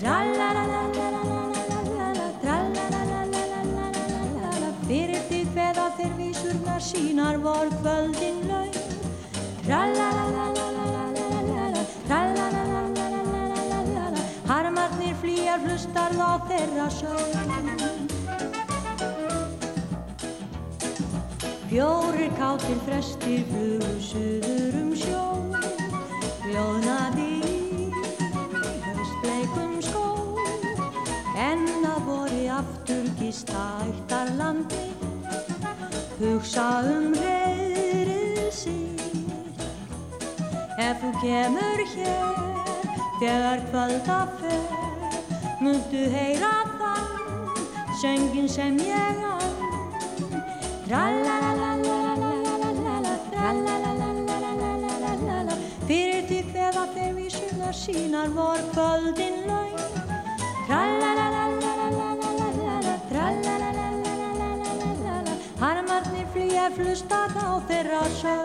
Tralalalalala, 0.00 1.36
tralalalalala, 2.42 3.86
Fyrir 4.88 5.22
því 5.28 5.40
hveða 5.54 5.86
þeir 6.00 6.12
vísurnar 6.18 6.82
sínar 6.82 7.36
vor 7.44 7.68
kvöldin 7.76 8.38
laug. 8.48 8.74
Tralalalalala, 9.62 11.84
tralalalalala, 12.08 14.20
Harmarnir 14.50 15.14
flýjar 15.22 15.60
hlustar 15.68 16.10
þá 16.18 16.28
þeirra 16.50 16.88
sög. 16.98 18.11
Fjóri 21.72 22.28
káttir 22.36 22.76
frestir 22.84 23.46
flugur 23.48 24.00
suður 24.04 24.74
um 24.76 24.90
sjó. 24.92 25.22
Ljóðnaði 26.44 27.28
í 27.48 27.86
höfst 28.84 29.14
bleikum 29.22 29.78
skó. 29.80 30.02
En 31.40 31.64
að 31.80 32.02
vori 32.10 32.44
aftur 32.52 33.08
gista 33.16 33.62
eittar 33.86 34.34
landi. 34.36 34.82
Hugsa 36.20 36.68
um 36.92 37.16
reyðrið 37.16 38.52
sér 38.52 39.00
Ef 40.76 41.00
þú 41.00 41.10
kemur 41.24 41.82
hér 41.96 42.38
Þegar 43.16 43.64
kvölda 43.72 44.20
fer 44.38 44.62
Möndu 45.64 46.04
heyra 46.12 46.52
þann 46.76 47.96
Söngin 48.02 48.46
sem 48.60 48.78
ég 48.86 49.24
á. 49.24 49.41
Fyrir 55.88 56.26
því 56.28 56.40
hverða 56.52 56.82
þeir 56.92 57.14
vísunar 57.16 57.72
sínar 57.72 58.28
vor 58.36 58.60
kvöldin 58.74 59.38
laun 59.48 59.80
Harmarnir 65.62 66.26
flýja 66.34 66.68
flustar 66.76 67.30
á 67.40 67.56
þeirra 67.70 68.04
sjálf 68.20 68.41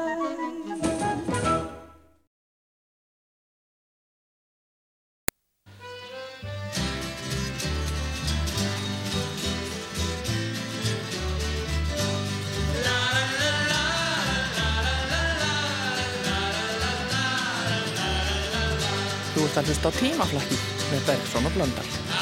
London. 21.57 22.16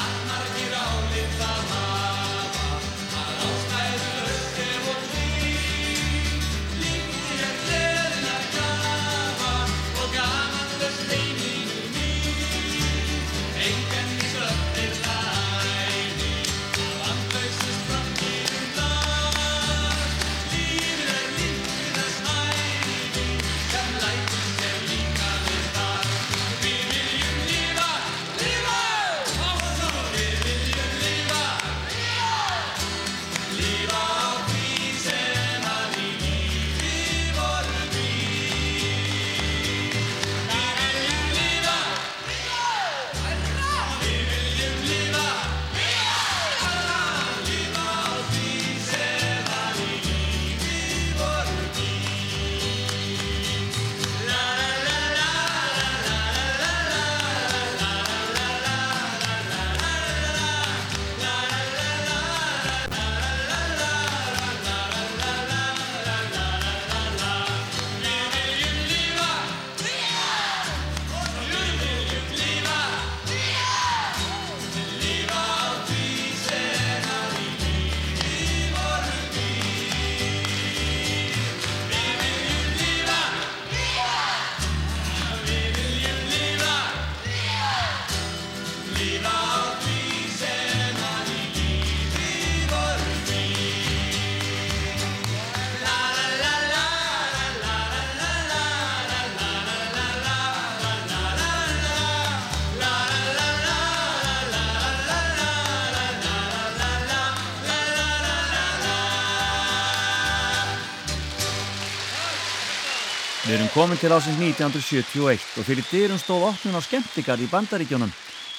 Komin 113.76 113.98
til 114.00 114.08
ásins 114.08 114.38
1971 114.40 115.42
og 115.60 115.64
fyrir 115.68 115.84
dyrum 115.90 116.16
stóð 116.16 116.46
opnun 116.48 116.78
á 116.78 116.80
skemmtikar 116.80 117.42
í 117.44 117.48
bandaríkjónum. 117.52 118.08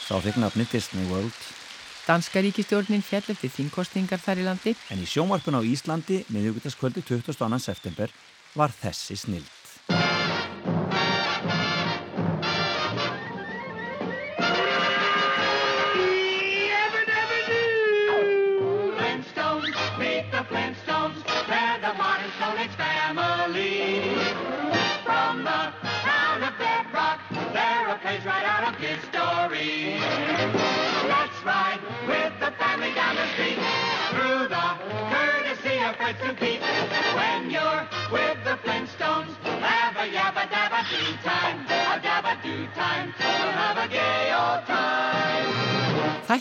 Sá 0.06 0.14
fikk 0.22 0.38
nafni 0.38 0.68
Disney 0.70 1.10
World. 1.10 1.34
Danska 2.06 2.44
ríkistjórnin 2.46 3.02
fjall 3.02 3.26
eftir 3.34 3.50
þingkostingar 3.50 4.22
þar 4.22 4.44
í 4.44 4.46
landi. 4.46 4.76
En 4.94 5.02
í 5.02 5.10
sjónvarpun 5.10 5.58
á 5.58 5.66
Íslandi, 5.66 6.22
miðugutaskvöldi 6.30 7.02
22. 7.02 7.50
september, 7.58 8.14
var 8.54 8.70
þessi 8.70 9.18
snild. 9.18 9.57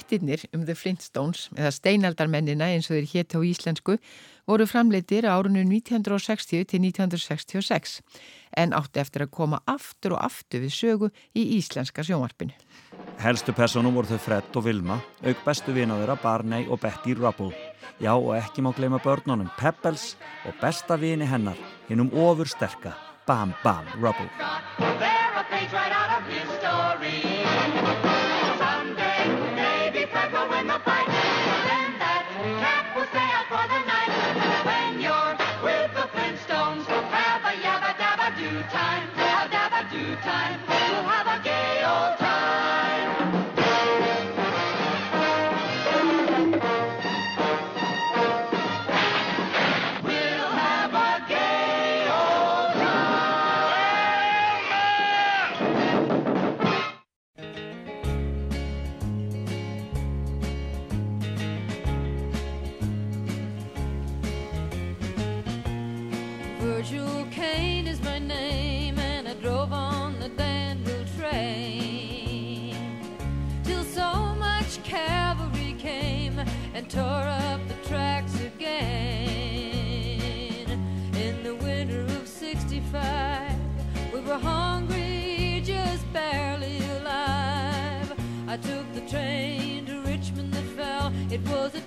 Þættirnir 0.06 0.44
um 0.54 0.62
The 0.62 0.74
Flintstones, 0.78 1.48
eða 1.58 1.72
steinaldarmennina 1.74 2.68
eins 2.70 2.86
og 2.86 2.94
þeir 2.94 3.06
hétt 3.10 3.34
á 3.34 3.42
íslensku, 3.42 3.96
voru 4.46 4.66
framleitir 4.70 5.26
á 5.26 5.34
árunum 5.34 5.66
1960 5.66 6.62
til 6.70 6.84
1966 6.86 7.96
en 8.54 8.70
átti 8.70 9.02
eftir 9.02 9.24
að 9.26 9.32
koma 9.34 9.58
aftur 9.66 10.14
og 10.14 10.22
aftur 10.22 10.62
við 10.62 10.76
sögu 10.76 11.10
í 11.34 11.58
íslenska 11.58 12.06
sjónvarpinu. 12.06 12.54
Helstu 13.18 13.50
personum 13.50 13.98
voru 13.98 14.12
þau 14.12 14.22
Fred 14.22 14.54
og 14.54 14.66
Vilma, 14.68 15.00
auk 15.26 15.42
bestu 15.42 15.74
vina 15.74 15.98
þeirra 15.98 16.18
Barney 16.22 16.68
og 16.70 16.78
Betty 16.84 17.16
Rubble. 17.18 17.50
Já, 17.98 18.14
og 18.14 18.36
ekki 18.38 18.62
má 18.62 18.70
gleyma 18.76 19.02
börnunum 19.02 19.50
Pebbles 19.58 20.14
og 20.46 20.54
besta 20.62 20.94
vini 20.94 21.26
hennar, 21.26 21.58
hinnum 21.90 22.14
ofur 22.14 22.46
sterka, 22.46 22.94
Bam 23.26 23.56
Bam 23.64 23.90
Rubble. 23.98 24.30
Tore 76.88 77.02
up 77.02 77.60
the 77.66 77.74
tracks 77.88 78.38
again. 78.40 78.70
In 81.14 81.42
the 81.42 81.54
winter 81.56 82.02
of 82.02 82.28
65, 82.28 83.52
we 84.12 84.20
were 84.20 84.38
hungry, 84.38 85.62
just 85.64 86.10
barely 86.12 86.78
alive. 86.98 88.12
I 88.46 88.56
took 88.56 88.92
the 88.94 89.00
train 89.02 89.86
to 89.86 90.00
Richmond 90.02 90.52
that 90.54 90.64
fell. 90.76 91.12
It 91.30 91.40
was 91.48 91.74
a 91.74 91.80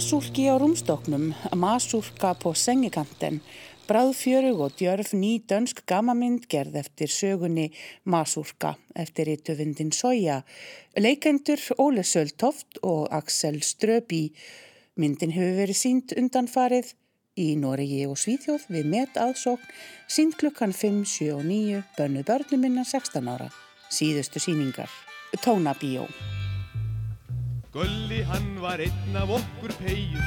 Masúlki 0.00 0.48
á 0.48 0.56
rúmstoknum, 0.56 1.36
Masúlka 1.52 2.32
på 2.32 2.54
sengikanten, 2.56 3.42
bráðfjörug 3.84 4.62
og 4.64 4.72
djörf 4.80 5.12
ný 5.12 5.44
dönsk 5.44 5.82
gamamynd 5.84 6.46
gerð 6.48 6.78
eftir 6.80 7.12
sögunni 7.12 7.66
Masúlka 8.08 8.78
eftir 8.96 9.28
ítuvindin 9.28 9.92
Soja, 9.92 10.38
leikendur 10.96 11.60
Óle 11.76 12.00
Söltoft 12.00 12.80
og 12.80 13.12
Axel 13.12 13.60
Ströby. 13.60 14.32
Myndin 14.96 15.36
hefur 15.36 15.60
verið 15.60 15.80
sínd 15.84 16.16
undanfarið 16.16 16.96
í 17.36 17.52
Noregi 17.60 18.06
og 18.08 18.16
Svíþjóð 18.16 18.70
við 18.72 18.88
met 18.96 19.20
aðsókn, 19.20 19.68
sínd 20.08 20.40
klukkan 20.40 20.72
5, 20.72 21.04
7 21.04 21.32
og 21.36 21.44
9, 21.44 21.84
bönnu 22.00 22.24
börnum 22.24 22.64
minna 22.64 22.88
16 22.88 23.28
ára. 23.28 23.52
Síðustu 23.92 24.40
síningar. 24.40 24.88
Tónabíó. 25.44 26.08
Gulli 27.72 28.24
hann 28.26 28.60
var 28.60 28.80
einn 28.82 29.14
af 29.14 29.30
okkur 29.30 29.70
peyjum 29.78 30.24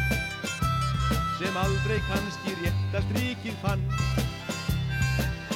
sem 1.35 1.57
aldrei 1.59 1.97
kannski 2.07 2.53
rétta 2.61 3.01
strikið 3.03 3.57
fann. 3.63 3.83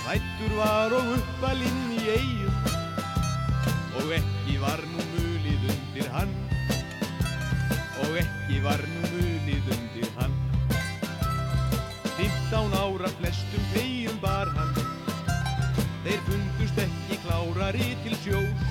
Hættur 0.04 0.58
var 0.58 0.96
og 0.98 1.14
uppalinn 1.14 1.96
í 1.96 2.02
eigum 2.18 2.58
og 4.02 4.12
ekki 4.20 4.60
var 4.66 4.84
nú 4.92 5.08
mulið 5.14 5.64
undir 5.72 6.12
hann. 6.18 6.36
Og 8.04 8.20
ekki 8.26 8.60
var 8.68 8.84
nú 8.92 9.08
mulið 9.16 9.74
undir 9.78 10.12
hann. 10.20 10.36
Fimmtán 12.20 12.80
ára 12.84 13.16
flestum 13.22 13.72
peyjum 13.72 14.20
bar 14.26 14.52
hann. 14.60 14.76
Þeir 16.04 16.20
fundust 16.28 16.84
ekki 16.84 17.24
klárari 17.24 17.94
til 18.04 18.20
sjós 18.26 18.67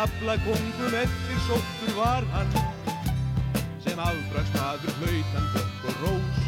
afla 0.00 0.36
kongum 0.44 0.94
eftir 0.94 1.40
sóttur 1.46 1.90
var 1.96 2.24
hann 2.32 2.52
sem 3.84 3.98
afbraksmaður 4.00 4.94
hlaut 5.00 5.34
hann 5.34 5.48
þökk 5.56 5.84
og 5.90 5.98
rós. 6.04 6.40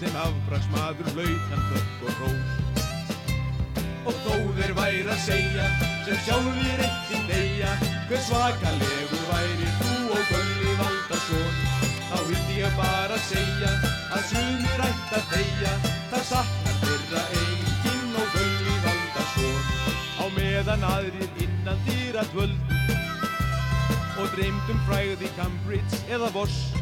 Sem 0.00 0.18
afbraksmaður 0.24 1.12
hlaut 1.14 1.46
hann 1.52 1.64
þökk 1.70 2.04
og 2.08 2.20
rós. 2.24 2.82
Og 4.08 4.20
þó 4.26 4.34
þeir 4.58 4.76
væri 4.80 5.06
að 5.06 5.24
segja 5.28 5.70
sem 6.08 6.22
sjálfur 6.26 6.86
eitt 6.90 7.16
deyja 7.30 7.74
hver 8.10 8.22
svakalegur 8.26 9.26
væri 9.32 9.74
þú 9.80 9.98
og 10.08 10.30
gulli 10.32 10.78
valda 10.82 11.26
svon 11.28 11.77
dýra 22.18 22.30
dvöldu 22.32 22.74
og 24.18 24.30
dreymdum 24.34 24.78
fræði 24.88 25.28
Cambridge 25.36 25.98
eða 26.10 26.30
Voss 26.34 26.72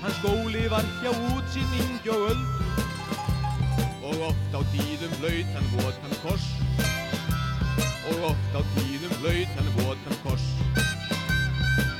hans 0.00 0.16
skóli 0.16 0.62
var 0.72 0.86
hjá 1.02 1.10
útsýning 1.12 2.06
og 2.08 2.22
öldu 2.30 2.68
og 4.08 4.22
oft 4.30 4.54
á 4.56 4.60
tíðum 4.72 5.12
hlaut 5.20 5.50
hann 5.52 5.68
votan 5.74 6.14
koss. 6.22 6.46
Og 8.08 8.24
oft 8.30 8.56
á 8.56 8.60
tíðum 8.72 9.12
hlaut 9.20 9.52
hann 9.58 9.68
votan 9.76 10.16
koss. 10.24 10.46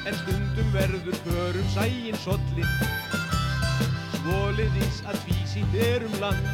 En 0.09 0.17
stundum 0.23 0.73
verður 0.73 1.19
förum 1.27 1.69
sægin 1.75 2.17
solli 2.25 2.65
svoliðis 4.15 5.03
að 5.05 5.21
vísýtt 5.29 5.77
er 5.85 6.09
um 6.09 6.17
land. 6.25 6.49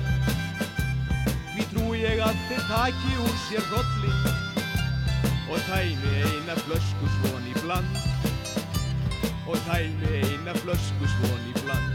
Því 1.54 1.68
trú 1.70 1.94
ég 1.94 2.18
að 2.18 2.42
þeir 2.50 2.66
taki 2.72 3.14
úr 3.22 3.38
sér 3.46 3.70
rolli 3.70 4.35
og 5.50 5.58
tæmi 5.68 6.10
eina 6.24 6.54
flösku 6.64 7.06
svon 7.16 7.46
í 7.52 7.54
bland. 7.62 7.90
Og 9.46 9.56
tæmi 9.68 10.12
eina 10.22 10.52
flösku 10.62 11.06
svon 11.14 11.42
í 11.50 11.54
bland. 11.62 11.88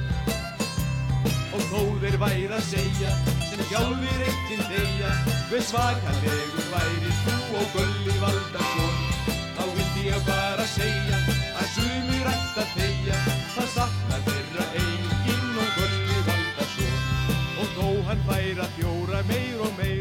Og 1.55 1.61
þó 1.71 1.81
þeir 2.01 2.17
væri 2.23 2.51
að 2.55 2.65
segja 2.71 3.11
sem 3.51 3.63
sjálfur 3.67 4.21
eittinn 4.27 4.63
deyja 4.71 5.11
hver 5.49 5.63
svakalegur 5.67 6.67
væri 6.71 7.11
þú 7.23 7.35
og 7.59 7.65
gulli 7.75 8.15
valdarsson 8.21 8.95
þá 9.57 9.63
vildi 9.75 10.05
ég 10.07 10.23
bara 10.29 10.67
segja 10.71 11.19
að 11.59 11.67
sumir 11.75 12.29
ætti 12.31 12.63
að 12.63 12.71
þegja 12.77 13.19
það 13.57 13.67
saknar 13.75 14.23
þeirra 14.29 14.67
eigin 14.79 15.59
og 15.65 15.75
gulli 15.77 16.23
valdarsson 16.29 16.95
og 17.61 17.75
þó 17.75 17.87
hann 18.07 18.23
væri 18.29 18.55
að 18.63 18.77
fjóra 18.79 19.23
meir 19.33 19.65
og 19.67 19.75
meira 19.81 20.00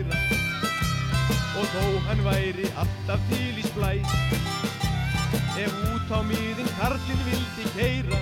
og 1.60 1.72
þó 1.74 1.86
hann 2.08 2.22
væri 2.24 2.68
alltaf 2.80 3.24
til 3.28 3.58
í 3.60 3.64
splæs 3.68 4.14
ef 5.60 5.74
út 5.92 6.14
á 6.14 6.20
miðin 6.24 6.70
karlinn 6.78 7.26
vildi 7.26 7.72
keira 7.76 8.20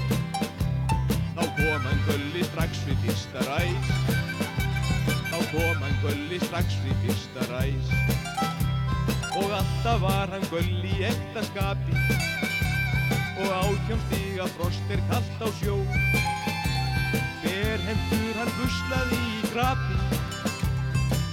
þá 1.39 1.45
kom 1.55 1.85
hann 1.87 2.01
gulli 2.09 2.43
strax 2.49 2.81
við 2.87 3.05
fyrsta 3.05 3.45
ræs. 3.47 3.91
Þá 5.31 5.39
kom 5.53 5.85
hann 5.85 5.99
gulli 6.03 6.39
strax 6.43 6.79
við 6.83 7.05
fyrsta 7.05 7.47
ræs. 7.53 7.93
Og 9.39 9.55
alltaf 9.61 10.03
var 10.03 10.33
hann 10.35 10.47
gulli 10.51 10.91
í 10.97 11.05
ekta 11.07 11.45
skapi 11.47 11.95
og 13.39 13.53
átjón 13.55 14.03
stiga 14.09 14.49
frost 14.57 14.91
er 14.91 15.03
kallt 15.13 15.47
á 15.47 15.49
sjó. 15.61 15.77
Hver 17.45 17.87
hendur 17.87 18.41
hann 18.41 18.53
buslaði 18.59 19.21
í 19.31 19.53
grapi 19.53 19.88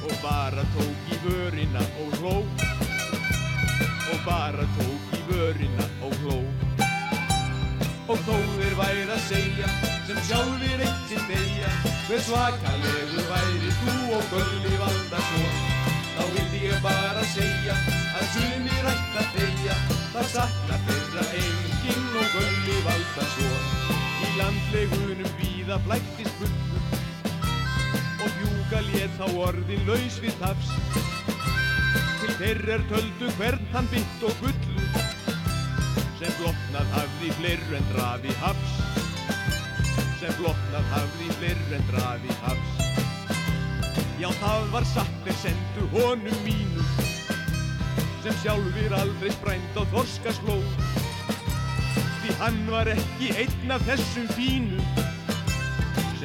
og 0.05 0.15
bara 0.23 0.63
tók 0.75 1.09
í 1.11 1.19
vörina 1.25 1.83
og 2.03 2.15
hló. 2.19 2.37
Og 4.11 4.19
bara 4.25 4.65
tók 4.77 5.17
í 5.17 5.21
vörina 5.29 5.89
og 6.05 6.15
hló. 6.21 6.39
Og 8.07 8.17
þó 8.27 8.35
þeir 8.55 8.75
væri 8.79 9.05
að 9.09 9.21
segja 9.27 9.69
sem 10.05 10.19
sjálfur 10.27 10.81
eittinn 10.85 11.23
deyja 11.29 11.71
hver 12.05 12.21
svakalegur 12.21 13.23
væri 13.31 13.71
þú 13.79 13.93
og 14.17 14.27
gulli 14.29 14.75
valdarsson 14.81 15.47
þá 16.17 16.21
vildi 16.35 16.59
ég 16.67 16.83
bara 16.83 17.23
segja 17.31 17.77
að 18.19 18.27
sumir 18.35 18.91
ætti 18.91 19.23
að 19.23 19.39
deyja 19.39 19.79
það 20.13 20.29
saknar 20.35 20.85
þeirra 20.91 21.25
enginn 21.41 22.05
og 22.21 22.29
gulli 22.35 22.77
valdarsson 22.85 23.65
í 24.27 24.31
landlegunum 24.37 25.35
víða 25.41 25.81
flæktist 25.89 26.37
fullur 26.37 26.64
og 28.25 28.33
bjúka 28.39 28.81
lét 28.89 29.19
á 29.21 29.27
orðin 29.37 29.83
laus 29.87 30.17
við 30.23 30.33
tafs. 30.41 30.71
Til 32.21 32.33
þeirrer 32.39 32.85
töldu 32.89 33.29
hvern 33.37 33.67
hann 33.73 33.89
bytt 33.91 34.25
og 34.25 34.39
gullu 34.41 34.85
sem 36.15 36.31
blotnað 36.39 36.93
hafði 36.95 37.31
fleir 37.37 37.63
en 37.77 37.87
drafi 37.91 38.33
hafs. 38.41 38.75
Sem 40.21 40.33
blotnað 40.39 40.89
hafði 40.93 41.29
fleir 41.37 41.63
en 41.77 41.87
drafi 41.91 42.39
hafs. 42.41 42.75
Já 44.21 44.29
það 44.41 44.69
var 44.73 44.87
satt 44.95 45.17
þeir 45.25 45.41
sendu 45.43 45.89
honum 45.93 46.45
mínu 46.47 46.85
sem 48.23 48.37
sjálfur 48.41 48.93
aldrei 48.97 49.29
sprænt 49.35 49.75
á 49.77 49.83
þorskasló 49.91 50.55
því 52.23 52.37
hann 52.39 52.63
var 52.71 52.89
ekki 52.89 53.35
einn 53.43 53.75
af 53.75 53.83
þessum 53.85 54.31
fínu 54.33 54.79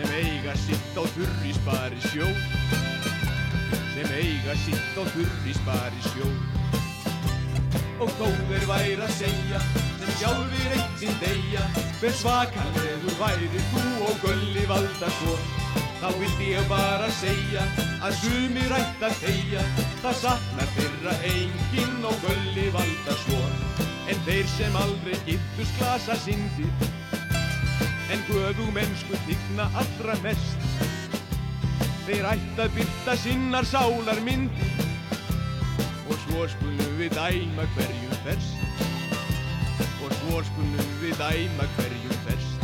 sem 0.01 0.13
eiga 0.17 0.55
sitt 0.57 0.97
á 0.97 1.05
þurri 1.13 1.51
spari 1.53 1.99
sjó 2.09 2.27
sem 3.93 4.13
eiga 4.17 4.55
sitt 4.63 4.97
á 4.97 5.05
þurri 5.13 5.53
spari 5.59 6.05
sjó 6.07 6.29
og 8.01 8.13
þeir 8.17 8.65
væri 8.71 8.95
að 8.97 9.13
segja 9.19 9.61
sem 10.01 10.13
sjálfur 10.21 10.77
eittinn 10.77 11.19
deyja 11.21 11.65
hver 12.01 12.17
svakalegur 12.17 13.19
væri 13.21 13.51
þú 13.73 13.83
og 14.09 14.23
gulli 14.25 14.65
valdarsson 14.71 15.45
þá 16.01 16.09
vildi 16.23 16.49
ég 16.55 16.71
bara 16.71 17.11
segja 17.19 17.67
að 18.01 18.17
sumir 18.23 18.73
ætti 18.79 19.09
að 19.11 19.19
þegja 19.27 19.67
það 20.05 20.17
saknar 20.23 20.73
þeirra 20.79 21.19
enginn 21.35 22.09
og 22.09 22.25
gulli 22.25 22.71
valdarsson 22.79 23.85
en 24.09 24.25
þeir 24.31 24.49
sem 24.57 24.81
aldrei 24.81 25.21
giftust 25.29 25.77
glasa 25.77 26.17
syndir 26.25 26.97
en 28.11 28.23
göfu 28.29 28.67
mennsku 28.75 29.19
tigna 29.27 29.69
allra 29.83 30.17
mest. 30.25 30.69
Þeir 32.07 32.27
ætti 32.33 32.65
að 32.65 32.75
byrta 32.75 33.17
sinnar 33.23 33.67
sálar 33.71 34.19
myndi 34.27 34.71
og 36.11 36.17
svo 36.25 36.47
skulum 36.51 36.97
við 36.99 37.15
dæma 37.15 37.67
hverjum 37.77 38.17
ferst 38.25 38.57
og 40.03 40.15
svo 40.19 40.41
skulum 40.49 40.91
við 41.03 41.15
dæma 41.21 41.69
hverjum 41.77 42.17
ferst 42.27 42.61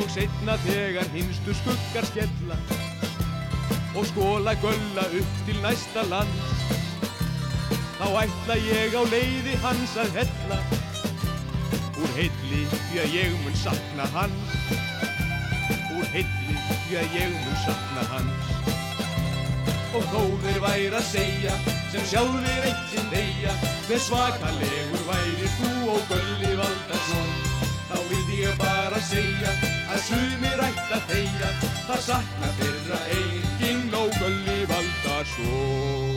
og 0.00 0.08
setna 0.14 0.56
þegar 0.64 1.12
hinstu 1.12 1.54
skuggar 1.60 2.08
skella 2.08 2.58
og 3.98 4.06
skóla 4.06 4.54
gölla 4.64 5.08
upp 5.20 5.38
til 5.46 5.60
næsta 5.64 6.06
lands 6.08 6.68
þá 7.98 8.06
ætla 8.24 8.60
ég 8.64 8.96
á 8.96 9.02
leiði 9.12 9.58
hans 9.64 9.96
að 10.00 10.14
hella 10.22 10.79
úr 12.00 12.14
heilli 12.16 12.62
því 12.72 13.02
að 13.04 13.18
ég 13.18 13.36
mun 13.44 13.58
sakna 13.62 14.08
hans. 14.14 14.56
Úr 15.96 16.08
heilli 16.14 16.56
því 16.86 16.98
að 17.02 17.20
ég 17.20 17.36
mun 17.36 17.60
sakna 17.66 18.08
hans. 18.14 18.56
Og 19.94 20.08
þó 20.10 20.22
þeir 20.46 20.64
væri 20.64 20.90
að 20.94 21.06
segja 21.12 21.54
sem 21.90 22.04
sjálfur 22.06 22.66
eitt 22.68 22.82
sinn 22.92 23.08
deyja 23.10 23.52
hver 23.88 24.02
svakalegur 24.04 25.00
væri 25.08 25.48
þú 25.56 25.70
og 25.90 26.04
gulli 26.06 26.52
valdarsson 26.60 27.32
þá 27.88 27.96
vildi 28.12 28.36
ég 28.44 28.60
bara 28.60 29.00
segja 29.08 29.54
að 29.90 30.04
sumir 30.06 30.62
ætti 30.68 30.94
að 30.94 31.08
þegja 31.10 31.50
það 31.88 32.04
sakna 32.06 32.52
þeirra 32.60 33.00
eigin 33.16 33.82
og 33.98 34.14
gulli 34.20 34.60
valdarsson 34.70 36.08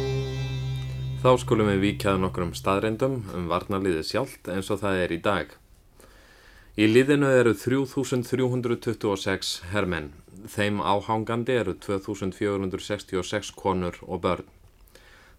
Þá 1.23 1.29
skulum 1.39 1.69
við 1.71 1.83
víkjaða 1.87 2.19
nokkrum 2.19 2.53
staðreindum 2.53 3.21
um 3.33 3.49
varnarliðið 3.49 4.05
sjálft 4.11 4.53
eins 4.53 4.69
og 4.69 4.81
það 4.81 5.01
er 5.05 5.13
í 5.15 5.21
dag. 5.23 5.53
Í 6.73 6.87
liðinu 6.89 7.27
eru 7.29 7.51
3326 7.53 9.49
hermenn, 9.69 10.07
þeim 10.49 10.79
áhangandi 10.81 11.53
eru 11.53 11.75
2466 11.77 13.51
konur 13.53 13.99
og 14.07 14.23
börn. 14.23 14.47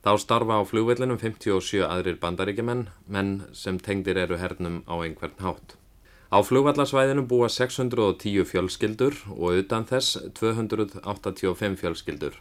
Þá 0.07 0.13
starfa 0.23 0.61
á 0.61 0.63
flugvellinum 0.63 1.19
57 1.19 1.81
aðrir 1.89 2.21
bandaríkjumenn, 2.23 2.85
menn 3.11 3.33
sem 3.51 3.81
tengdir 3.83 4.21
eru 4.23 4.39
hernum 4.39 4.85
á 4.87 4.95
einhvern 5.03 5.35
hátt. 5.43 5.75
Á 6.31 6.39
flugvallasvæðinu 6.39 7.25
búa 7.27 7.49
610 7.51 8.47
fjölskyldur 8.53 9.19
og 9.35 9.59
utan 9.59 9.89
þess 9.91 10.21
285 10.39 11.81
fjölskyldur. 11.83 12.37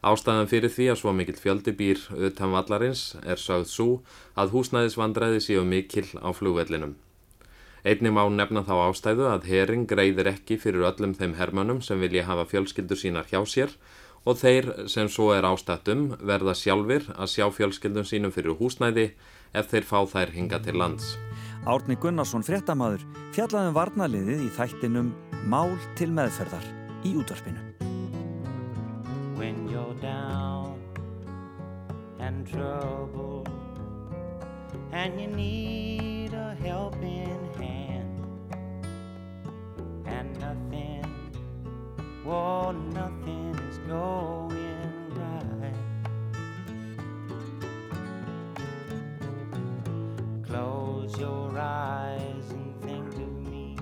Ástæðan 0.00 0.48
fyrir 0.48 0.72
því 0.72 0.86
að 0.94 1.00
svo 1.02 1.12
mikill 1.12 1.36
fjöldi 1.36 1.76
býr 1.76 2.00
utan 2.16 2.56
vallarins 2.56 3.18
er 3.20 3.36
sögð 3.36 3.68
svo 3.68 3.88
að 4.32 4.56
húsnæðisvandræði 4.56 5.44
séu 5.44 5.66
mikil 5.68 6.06
á 6.16 6.32
flugvellinum. 6.32 6.96
Einnig 7.88 8.12
má 8.12 8.20
nefna 8.28 8.60
þá 8.66 8.74
ástæðu 8.90 9.24
að 9.30 9.46
hering 9.48 9.86
greiðir 9.88 10.28
ekki 10.34 10.58
fyrir 10.60 10.84
öllum 10.90 11.14
þeim 11.16 11.38
hermönum 11.38 11.78
sem 11.80 11.96
vilja 12.02 12.26
hafa 12.28 12.44
fjölskyldur 12.50 13.00
sínar 13.00 13.30
hjá 13.30 13.40
sér 13.48 13.72
og 14.28 14.36
þeir 14.36 14.68
sem 14.92 15.08
svo 15.08 15.30
er 15.32 15.46
ástættum 15.48 16.10
verða 16.20 16.52
sjálfur 16.58 17.06
að 17.16 17.32
sjá 17.32 17.46
fjölskyldum 17.48 18.04
sínum 18.04 18.34
fyrir 18.34 18.58
húsnæði 18.60 19.06
ef 19.56 19.70
þeir 19.72 19.88
fá 19.88 20.02
þær 20.04 20.34
hinga 20.36 20.60
til 20.66 20.76
lands. 20.76 21.14
Árni 21.64 21.96
Gunnarsson 21.96 22.44
fréttamaður 22.44 23.08
fjallaði 23.32 23.72
um 23.72 23.80
varnaliðið 23.80 24.44
í 24.44 24.52
þættinum 24.58 25.14
Mál 25.48 25.72
til 25.96 26.12
meðferðar 26.12 26.68
í 27.08 27.16
útvarpinu. 27.16 27.68
when 29.38 29.68
you're 29.68 29.94
down 30.02 30.82
and 32.18 32.46
trouble 32.48 33.46
and 34.92 35.20
you 35.20 35.28
need 35.28 36.34
a 36.34 36.56
helping 36.60 37.28
hand 37.28 37.47
and 40.08 40.40
nothing, 40.40 41.04
oh, 42.26 42.72
nothing 42.72 43.54
is 43.70 43.78
going 43.86 45.12
right. 45.14 45.74
Close 50.46 51.18
your 51.18 51.58
eyes 51.58 52.50
and 52.50 52.80
think 52.82 53.14
of 53.14 53.32
me, 53.50 53.76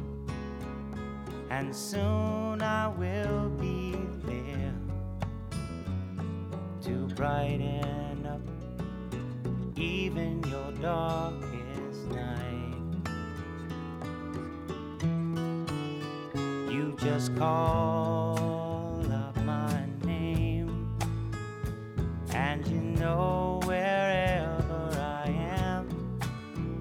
and 1.51 1.74
soon 1.74 2.61
I 2.62 2.89
will 2.89 3.49
be 3.51 3.95
there 4.24 4.74
to 6.83 7.07
brighten 7.14 8.27
up 8.27 8.41
even 9.79 10.43
your 10.45 10.72
darkest 10.72 12.07
night. 12.11 12.65
just 16.99 17.36
call 17.36 19.03
up 19.12 19.36
my 19.44 19.84
name, 20.05 20.97
and 22.32 22.66
you 22.66 22.80
know 22.80 23.61
wherever 23.64 24.90
I 24.99 25.28
am, 25.28 26.18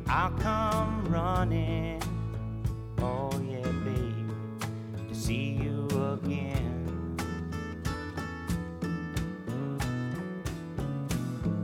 I'll 0.08 0.32
come 0.32 1.06
running. 1.10 2.02
Oh, 3.00 3.30
yeah, 3.48 3.70
baby, 3.84 4.26
to 5.10 5.16
see 5.16 5.60
you 5.62 5.88
again. 6.24 7.18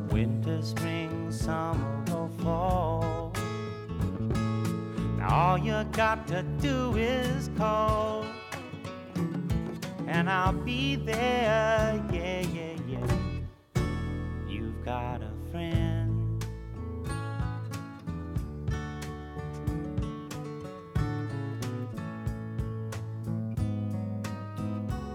Winter, 0.10 0.62
spring, 0.62 1.32
summer, 1.32 2.04
or 2.14 2.30
fall. 2.44 3.34
All 5.30 5.58
you 5.58 5.84
got 5.94 6.28
to 6.28 6.44
do 6.60 6.96
is 6.98 7.50
call 7.58 8.21
and 10.22 10.30
I'll 10.30 10.54
be 10.54 10.98
there. 10.98 12.00
Yeah, 12.14 12.42
yeah, 12.54 12.78
yeah. 12.88 13.82
You've 14.48 14.86
got 14.86 15.24
a 15.24 15.32
friend. 15.50 16.46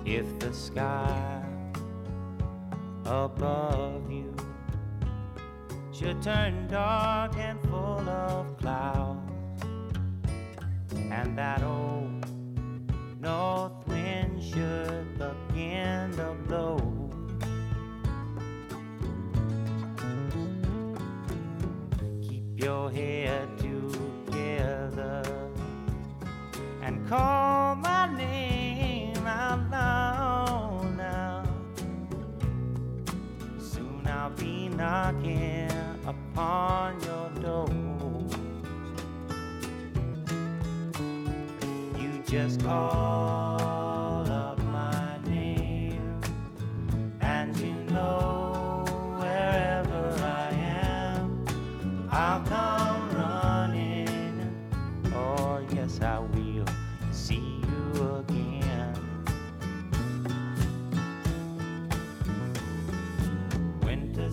If 0.05 0.27
the 0.41 0.53
sky 0.53 1.41
above 3.05 4.11
you 4.11 4.35
should 5.93 6.21
turn 6.21 6.67
dark 6.67 7.37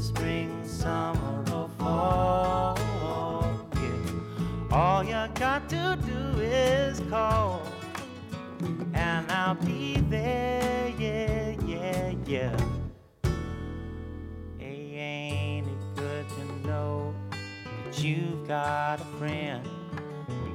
spring, 0.04 0.68
summer, 0.68 1.45
or 1.54 1.70
fall. 1.80 2.78
Yeah. 3.76 4.72
All 4.72 5.04
you 5.04 5.28
got 5.36 5.70
to 5.70 5.97
do 6.06 6.41
is 6.41 6.99
call, 7.10 7.62
and 8.93 9.32
I'll 9.32 9.56
be 9.56 9.95
there. 10.10 10.91
Yeah, 10.99 11.56
yeah, 11.66 12.14
yeah. 12.26 12.58
Hey, 14.58 14.91
ain't 14.97 15.68
it 15.68 15.95
good 15.95 16.26
to 16.28 16.68
know 16.68 17.16
that 17.86 18.04
you've 18.04 18.45
got 18.45 18.99
a 18.99 19.06
friend? 19.18 19.66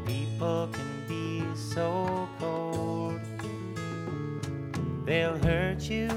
People 0.04 0.68
can 0.72 1.04
be 1.08 1.42
so 1.56 2.28
cold, 2.38 3.20
they'll 5.06 5.38
hurt 5.38 5.88
you 5.88 6.08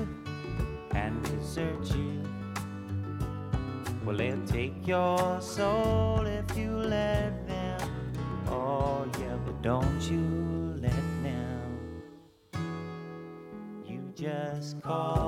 Well, 4.12 4.18
they'll 4.18 4.46
take 4.46 4.86
your 4.86 5.40
soul 5.40 6.26
if 6.26 6.58
you 6.58 6.72
let 6.72 7.48
them. 7.48 7.80
Oh, 8.48 9.08
yeah, 9.18 9.38
but 9.46 9.62
don't 9.62 10.02
you 10.02 10.76
let 10.82 11.24
them. 11.24 12.02
You 13.88 14.12
just 14.14 14.82
call 14.82 15.21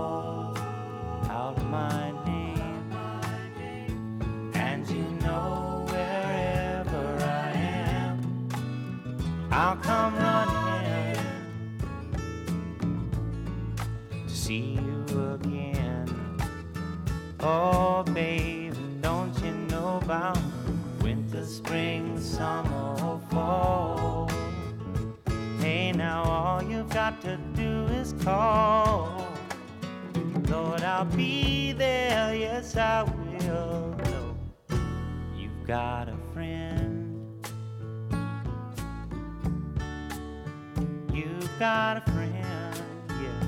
call. 28.23 29.27
Lord, 30.47 30.81
I'll 30.81 31.03
be 31.05 31.73
there, 31.73 32.33
yes, 32.33 32.77
I 32.77 33.03
will. 33.03 33.13
Know 33.43 34.37
you've 35.35 35.67
got 35.67 36.07
a 36.07 36.15
friend. 36.33 37.45
You've 41.13 41.59
got 41.59 41.97
a 41.97 42.11
friend, 42.11 42.81
yeah. 43.09 43.43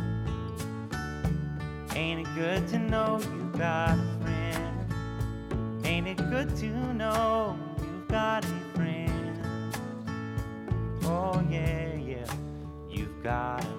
Ain't 1.96 2.28
it 2.28 2.36
good 2.36 2.68
to 2.70 2.80
know 2.80 3.20
you've 3.22 3.58
got 3.58 3.98
a 3.98 4.18
friend? 4.22 5.86
Ain't 5.86 6.08
it 6.08 6.18
good 6.18 6.56
to 6.58 6.94
know 6.94 7.58
you've 7.80 8.08
got 8.10 8.44
a 8.44 8.48
friend? 8.74 9.74
Oh, 11.04 11.42
yeah, 11.50 11.96
yeah, 11.96 12.26
you've 12.90 13.24
got 13.24 13.64
a 13.64 13.75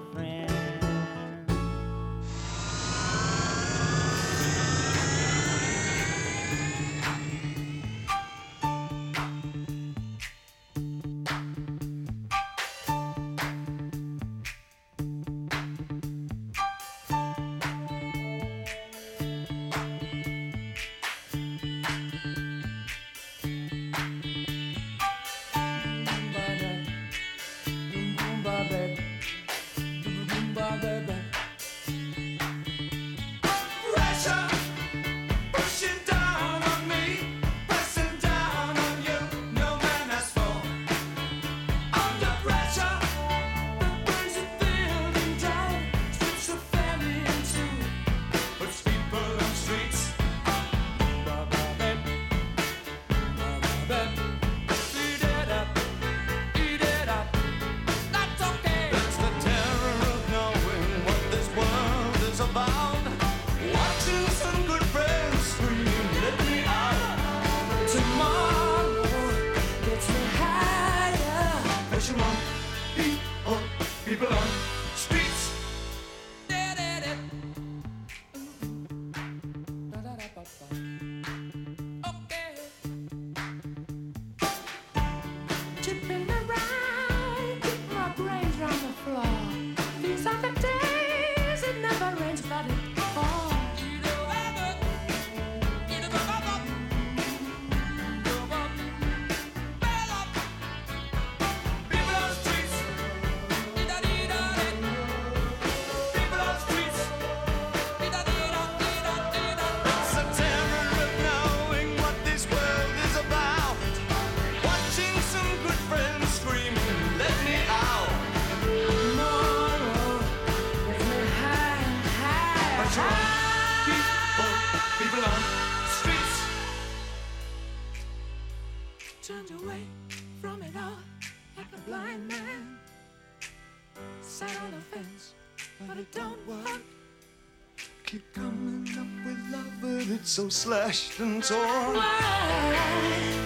so 140.37 140.51
slashed 140.51 141.19
and 141.19 141.43
torn. 141.43 141.97
Why? 141.97 143.46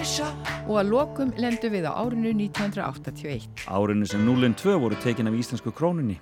og 0.00 0.76
að 0.80 0.90
lokum 0.94 1.32
lendu 1.36 1.68
við 1.68 1.84
á 1.84 1.92
árinu 1.92 2.30
1981. 2.32 3.66
Árinu 3.68 4.06
sem 4.08 4.22
núlinn 4.24 4.54
2 4.56 4.78
voru 4.80 4.96
tekin 5.04 5.28
af 5.28 5.36
íslensku 5.36 5.74
krónunni. 5.76 6.16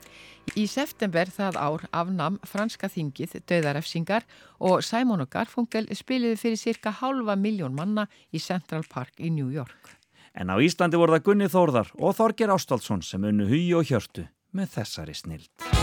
Í 0.58 0.64
september 0.66 1.30
það 1.30 1.60
ár 1.62 1.84
afnam 1.94 2.40
franska 2.42 2.90
þingið 2.90 3.36
döðarefsingar 3.46 4.26
og 4.58 4.82
Simon 4.82 5.22
og 5.22 5.30
Garfunkel 5.30 5.86
spiliði 5.94 6.40
fyrir 6.42 6.58
cirka 6.58 6.90
halva 6.90 7.38
miljón 7.38 7.78
manna 7.78 8.08
í 8.34 8.42
Central 8.42 8.82
Park 8.90 9.14
í 9.22 9.30
New 9.30 9.54
York. 9.54 9.94
En 10.34 10.50
á 10.50 10.58
Íslandi 10.58 10.98
voru 10.98 11.14
það 11.14 11.26
Gunni 11.30 11.52
Þórðar 11.52 11.94
og 12.02 12.18
Þorger 12.18 12.56
Ástálsson 12.58 13.06
sem 13.06 13.30
unnu 13.30 13.46
hugi 13.46 13.76
og 13.78 13.86
hjörtu 13.86 14.26
með 14.50 14.74
þessari 14.74 15.14
snild. 15.14 15.77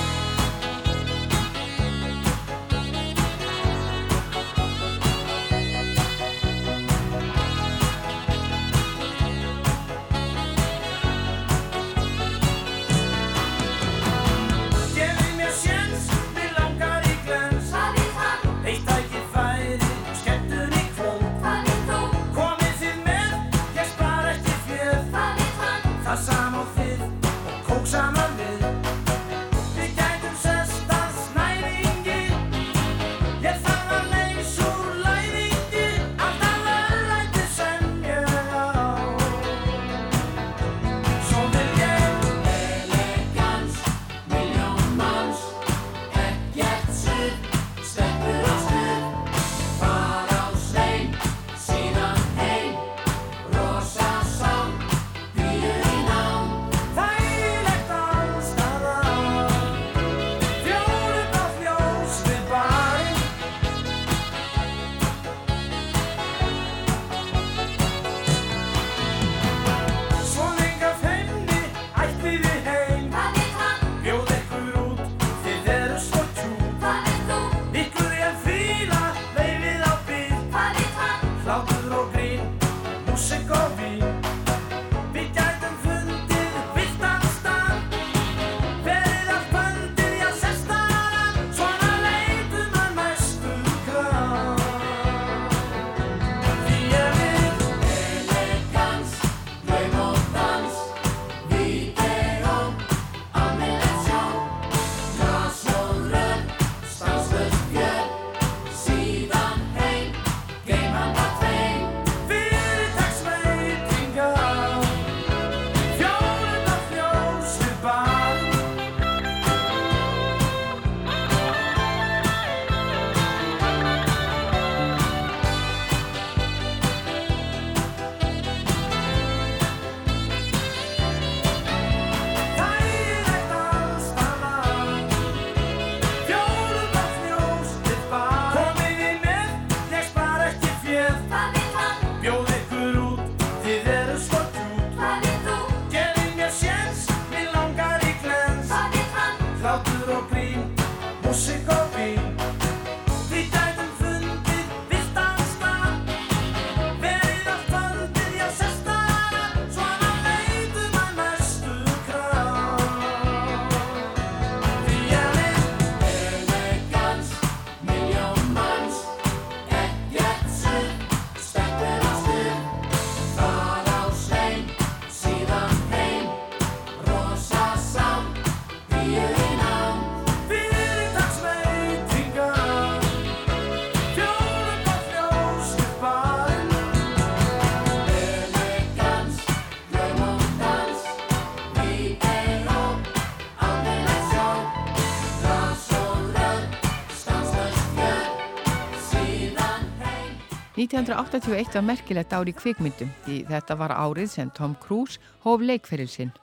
1981 200.76 201.72
var 201.78 201.84
merkilegt 201.88 202.34
ár 202.36 202.50
í 202.52 202.54
kvikmyndum 202.56 203.12
því 203.24 203.36
þetta 203.48 203.78
var 203.80 203.94
árið 203.96 204.26
sem 204.34 204.50
Tom 204.58 204.74
Cruise 204.84 205.22
hóf 205.46 205.62
leikferil 205.64 206.10
sinn. 206.12 206.34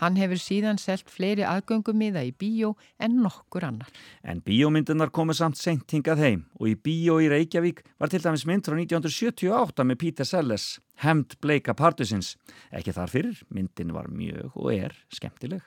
Hann 0.00 0.18
hefur 0.18 0.40
síðan 0.42 0.80
selt 0.82 1.06
fleiri 1.08 1.44
aðgöngumiða 1.46 2.24
í 2.26 2.32
bíó 2.34 2.72
en 2.98 3.20
nokkur 3.22 3.64
annar. 3.68 3.92
En 4.26 4.42
bíómyndunar 4.42 5.12
komu 5.14 5.36
samt 5.38 5.60
seint 5.60 5.86
hingað 5.94 6.24
heim 6.24 6.42
og 6.58 6.72
í 6.72 6.74
bíó 6.74 7.20
í 7.22 7.30
Reykjavík 7.30 7.84
var 8.02 8.10
til 8.10 8.20
dæmis 8.26 8.44
mynd 8.50 8.66
frá 8.66 8.74
1978 8.74 9.86
með 9.86 10.00
Peter 10.02 10.28
Sellers, 10.28 10.66
Hemd 11.06 11.38
Bleika 11.38 11.76
Partusins. 11.78 12.34
Ekki 12.74 12.92
þar 12.96 13.14
fyrir, 13.14 13.38
myndin 13.54 13.94
var 13.94 14.10
mjög 14.10 14.58
og 14.58 14.74
er 14.74 14.98
skemmtileg. 15.14 15.62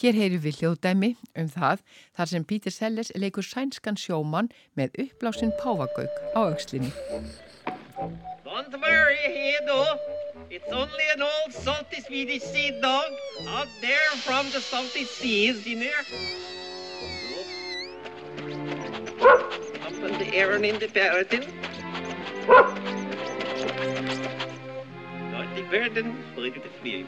Hér 0.00 0.16
heyrum 0.16 0.40
við 0.40 0.62
hljóðdæmi 0.62 1.08
um 1.36 1.48
það 1.52 1.82
þar 2.16 2.28
sem 2.30 2.44
Peter 2.48 2.72
Sellers 2.72 3.10
leikur 3.20 3.44
sænskan 3.44 3.98
sjómann 4.00 4.46
með 4.72 4.94
uppblásin 5.02 5.52
páfagauk 5.60 6.22
á 6.32 6.40
aukslinni. 6.40 6.88
Don't 8.48 8.72
worry, 8.80 9.20
Hedo. 9.28 9.84
It's 10.48 10.72
only 10.72 11.06
an 11.14 11.20
old 11.20 11.52
salty 11.52 12.00
Swedish 12.00 12.42
sea 12.42 12.80
dog 12.80 13.12
out 13.48 13.68
there 13.82 14.10
from 14.24 14.48
the 14.56 14.60
salty 14.60 15.04
seas, 15.04 15.66
you 15.66 15.76
know. 15.84 15.92
Up 19.84 19.92
in 19.92 20.16
the 20.16 20.34
air 20.34 20.54
and 20.54 20.64
in 20.64 20.78
the 20.80 20.88
burden. 20.88 21.44
Not 25.28 25.54
the 25.54 25.62
burden, 25.68 26.16
but 26.34 26.54
the 26.54 27.04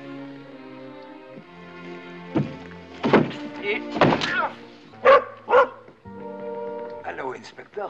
Hello, 7.05 7.33
Inspector. 7.33 7.89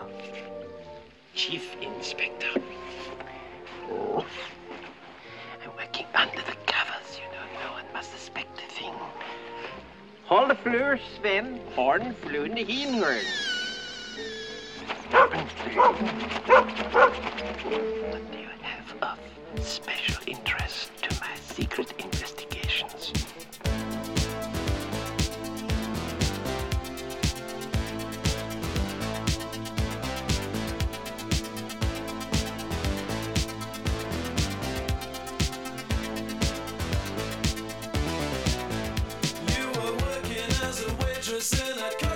Chief 1.35 1.77
Inspector. 1.81 2.61
Oh. 3.91 4.27
I'm 5.65 5.71
working 5.77 6.07
under 6.15 6.43
the 6.43 6.57
covers, 6.67 7.19
you 7.19 7.25
know. 7.33 7.45
No 7.65 7.73
one 7.73 7.85
must 7.93 8.13
suspect 8.13 8.59
a 8.59 8.73
thing. 8.73 8.95
Hold 10.25 10.51
the 10.51 10.55
fleur, 10.57 10.99
Sven. 11.17 11.61
Horn 11.75 12.15
flew 12.23 12.45
in 12.45 12.55
the 12.55 12.65
hinhorn. 12.65 13.25
What 18.11 18.33
do 18.33 18.39
you 18.39 18.49
have 18.63 18.95
of 19.03 19.19
special 19.65 20.23
interest 20.27 20.91
to 21.03 21.21
my 21.21 21.35
secret 21.37 21.93
investigations? 21.99 23.32
A 41.43 41.45
waitress 41.45 41.61
in 41.61 42.12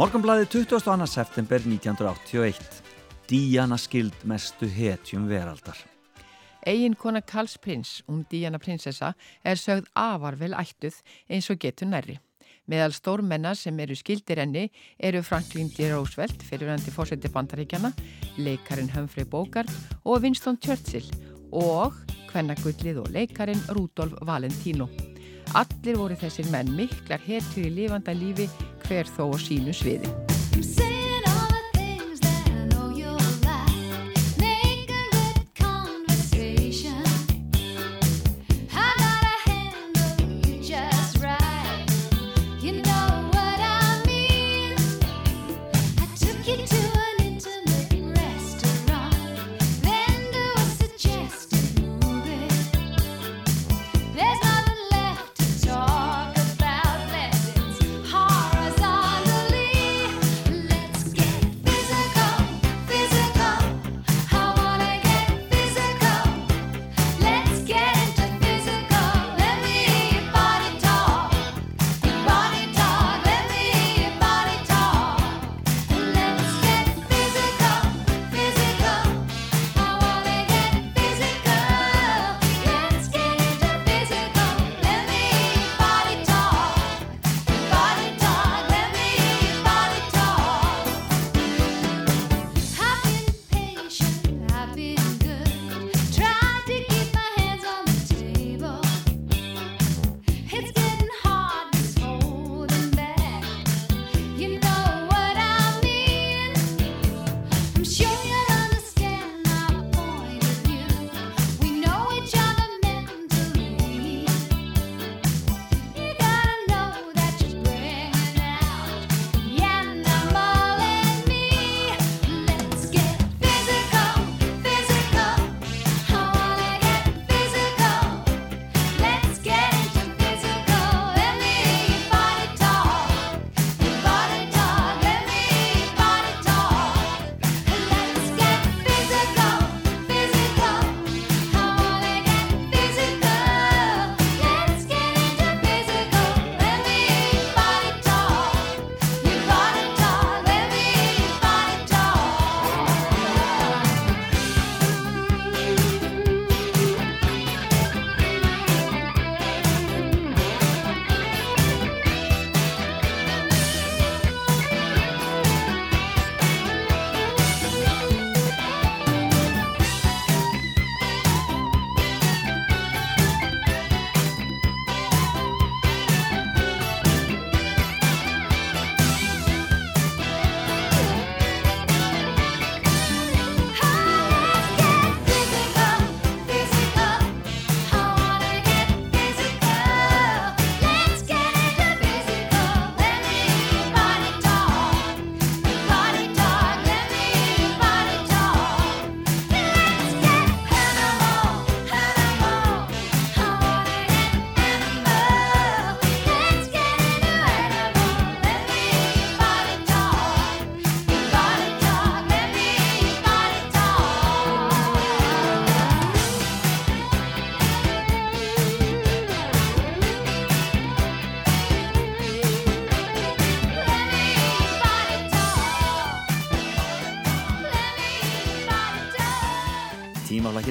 Morgonblæði 0.00 0.46
22. 0.48 1.06
september 1.12 1.60
1981. 1.60 2.78
Díana 3.28 3.76
skild 3.76 4.14
mestu 4.24 4.64
hetjum 4.64 5.26
veraldar. 5.28 5.76
Egin 6.64 6.94
konar 6.96 7.20
Karls 7.28 7.58
prins, 7.60 7.98
hún 8.06 8.22
um 8.22 8.24
Díana 8.30 8.56
prinsessa, 8.56 9.10
er 9.44 9.60
sögð 9.60 9.90
afarvel 9.92 10.56
ættuð 10.56 10.96
eins 11.28 11.50
og 11.52 11.60
getur 11.60 11.90
nærri. 11.92 12.16
Meðal 12.64 12.96
stórmennar 12.96 13.60
sem 13.60 13.76
eru 13.84 13.98
skildir 13.98 14.40
enni 14.40 14.70
eru 14.96 15.20
Franklin 15.20 15.68
D. 15.68 15.92
Roosevelt, 15.92 16.46
fyriröndi 16.48 16.96
fórseti 16.96 17.28
bandaríkjana, 17.28 17.92
leikarin 18.38 18.88
Humphrey 18.96 19.28
Bogart 19.28 19.68
og 20.06 20.24
Winston 20.24 20.56
Churchill 20.64 21.12
og 21.52 22.00
kvennagullið 22.32 23.04
og 23.04 23.12
leikarin 23.12 23.60
Rudolf 23.76 24.16
Valentino. 24.24 24.88
Allir 25.52 26.00
voru 26.00 26.16
þessir 26.16 26.48
menn 26.48 26.72
miklar 26.72 27.20
hertu 27.28 27.66
í 27.66 27.74
lifanda 27.82 28.16
lífi 28.16 28.48
hver 28.90 29.06
þó 29.06 29.30
á 29.30 29.38
sínu 29.38 29.74
sviði. 29.76 30.89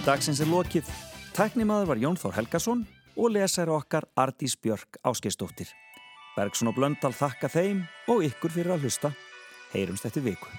Dagsins 0.09 0.39
er 0.41 0.47
lokið. 0.49 0.87
Tæknimaður 1.37 1.91
var 1.91 1.99
Jón 2.01 2.15
Þór 2.17 2.33
Helgason 2.39 2.79
og 3.13 3.29
lesar 3.35 3.69
okkar 3.69 4.07
Ardís 4.17 4.55
Björk 4.57 4.97
Áskistóttir. 5.05 5.69
Bergson 6.33 6.71
og 6.71 6.79
Blöndal 6.79 7.13
þakka 7.13 7.51
þeim 7.53 7.83
og 8.09 8.25
ykkur 8.25 8.55
fyrir 8.55 8.73
að 8.73 8.87
hlusta. 8.87 9.13
Heyrumst 9.69 10.09
eftir 10.09 10.25
viku. 10.25 10.49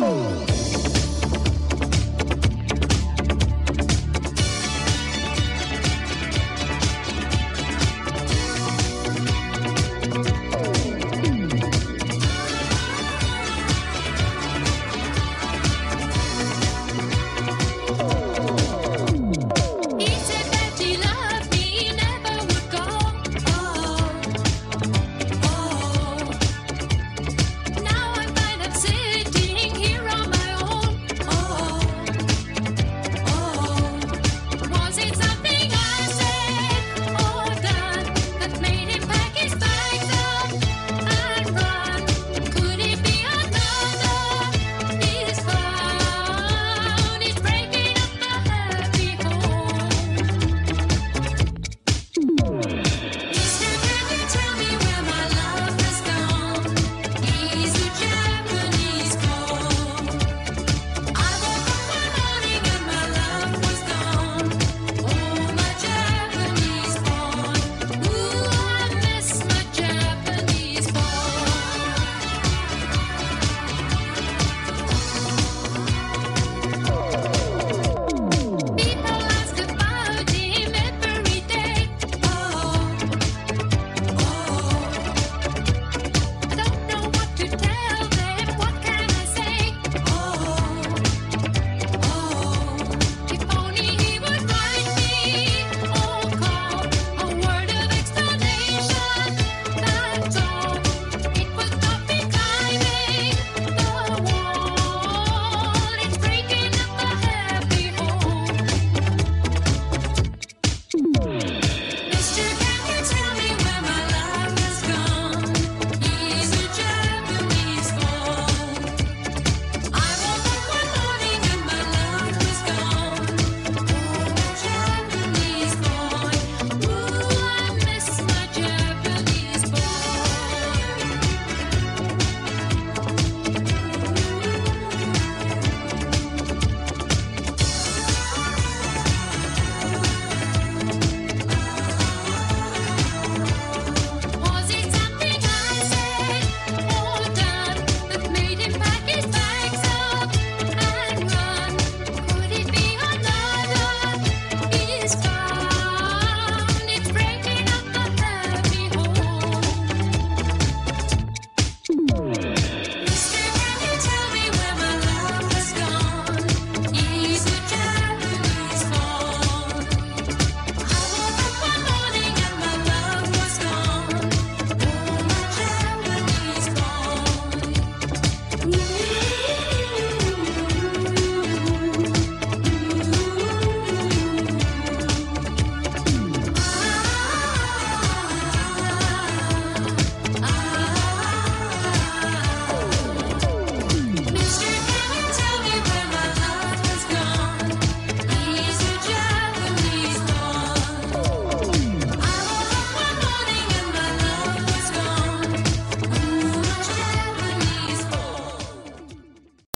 Oh. 0.00 0.41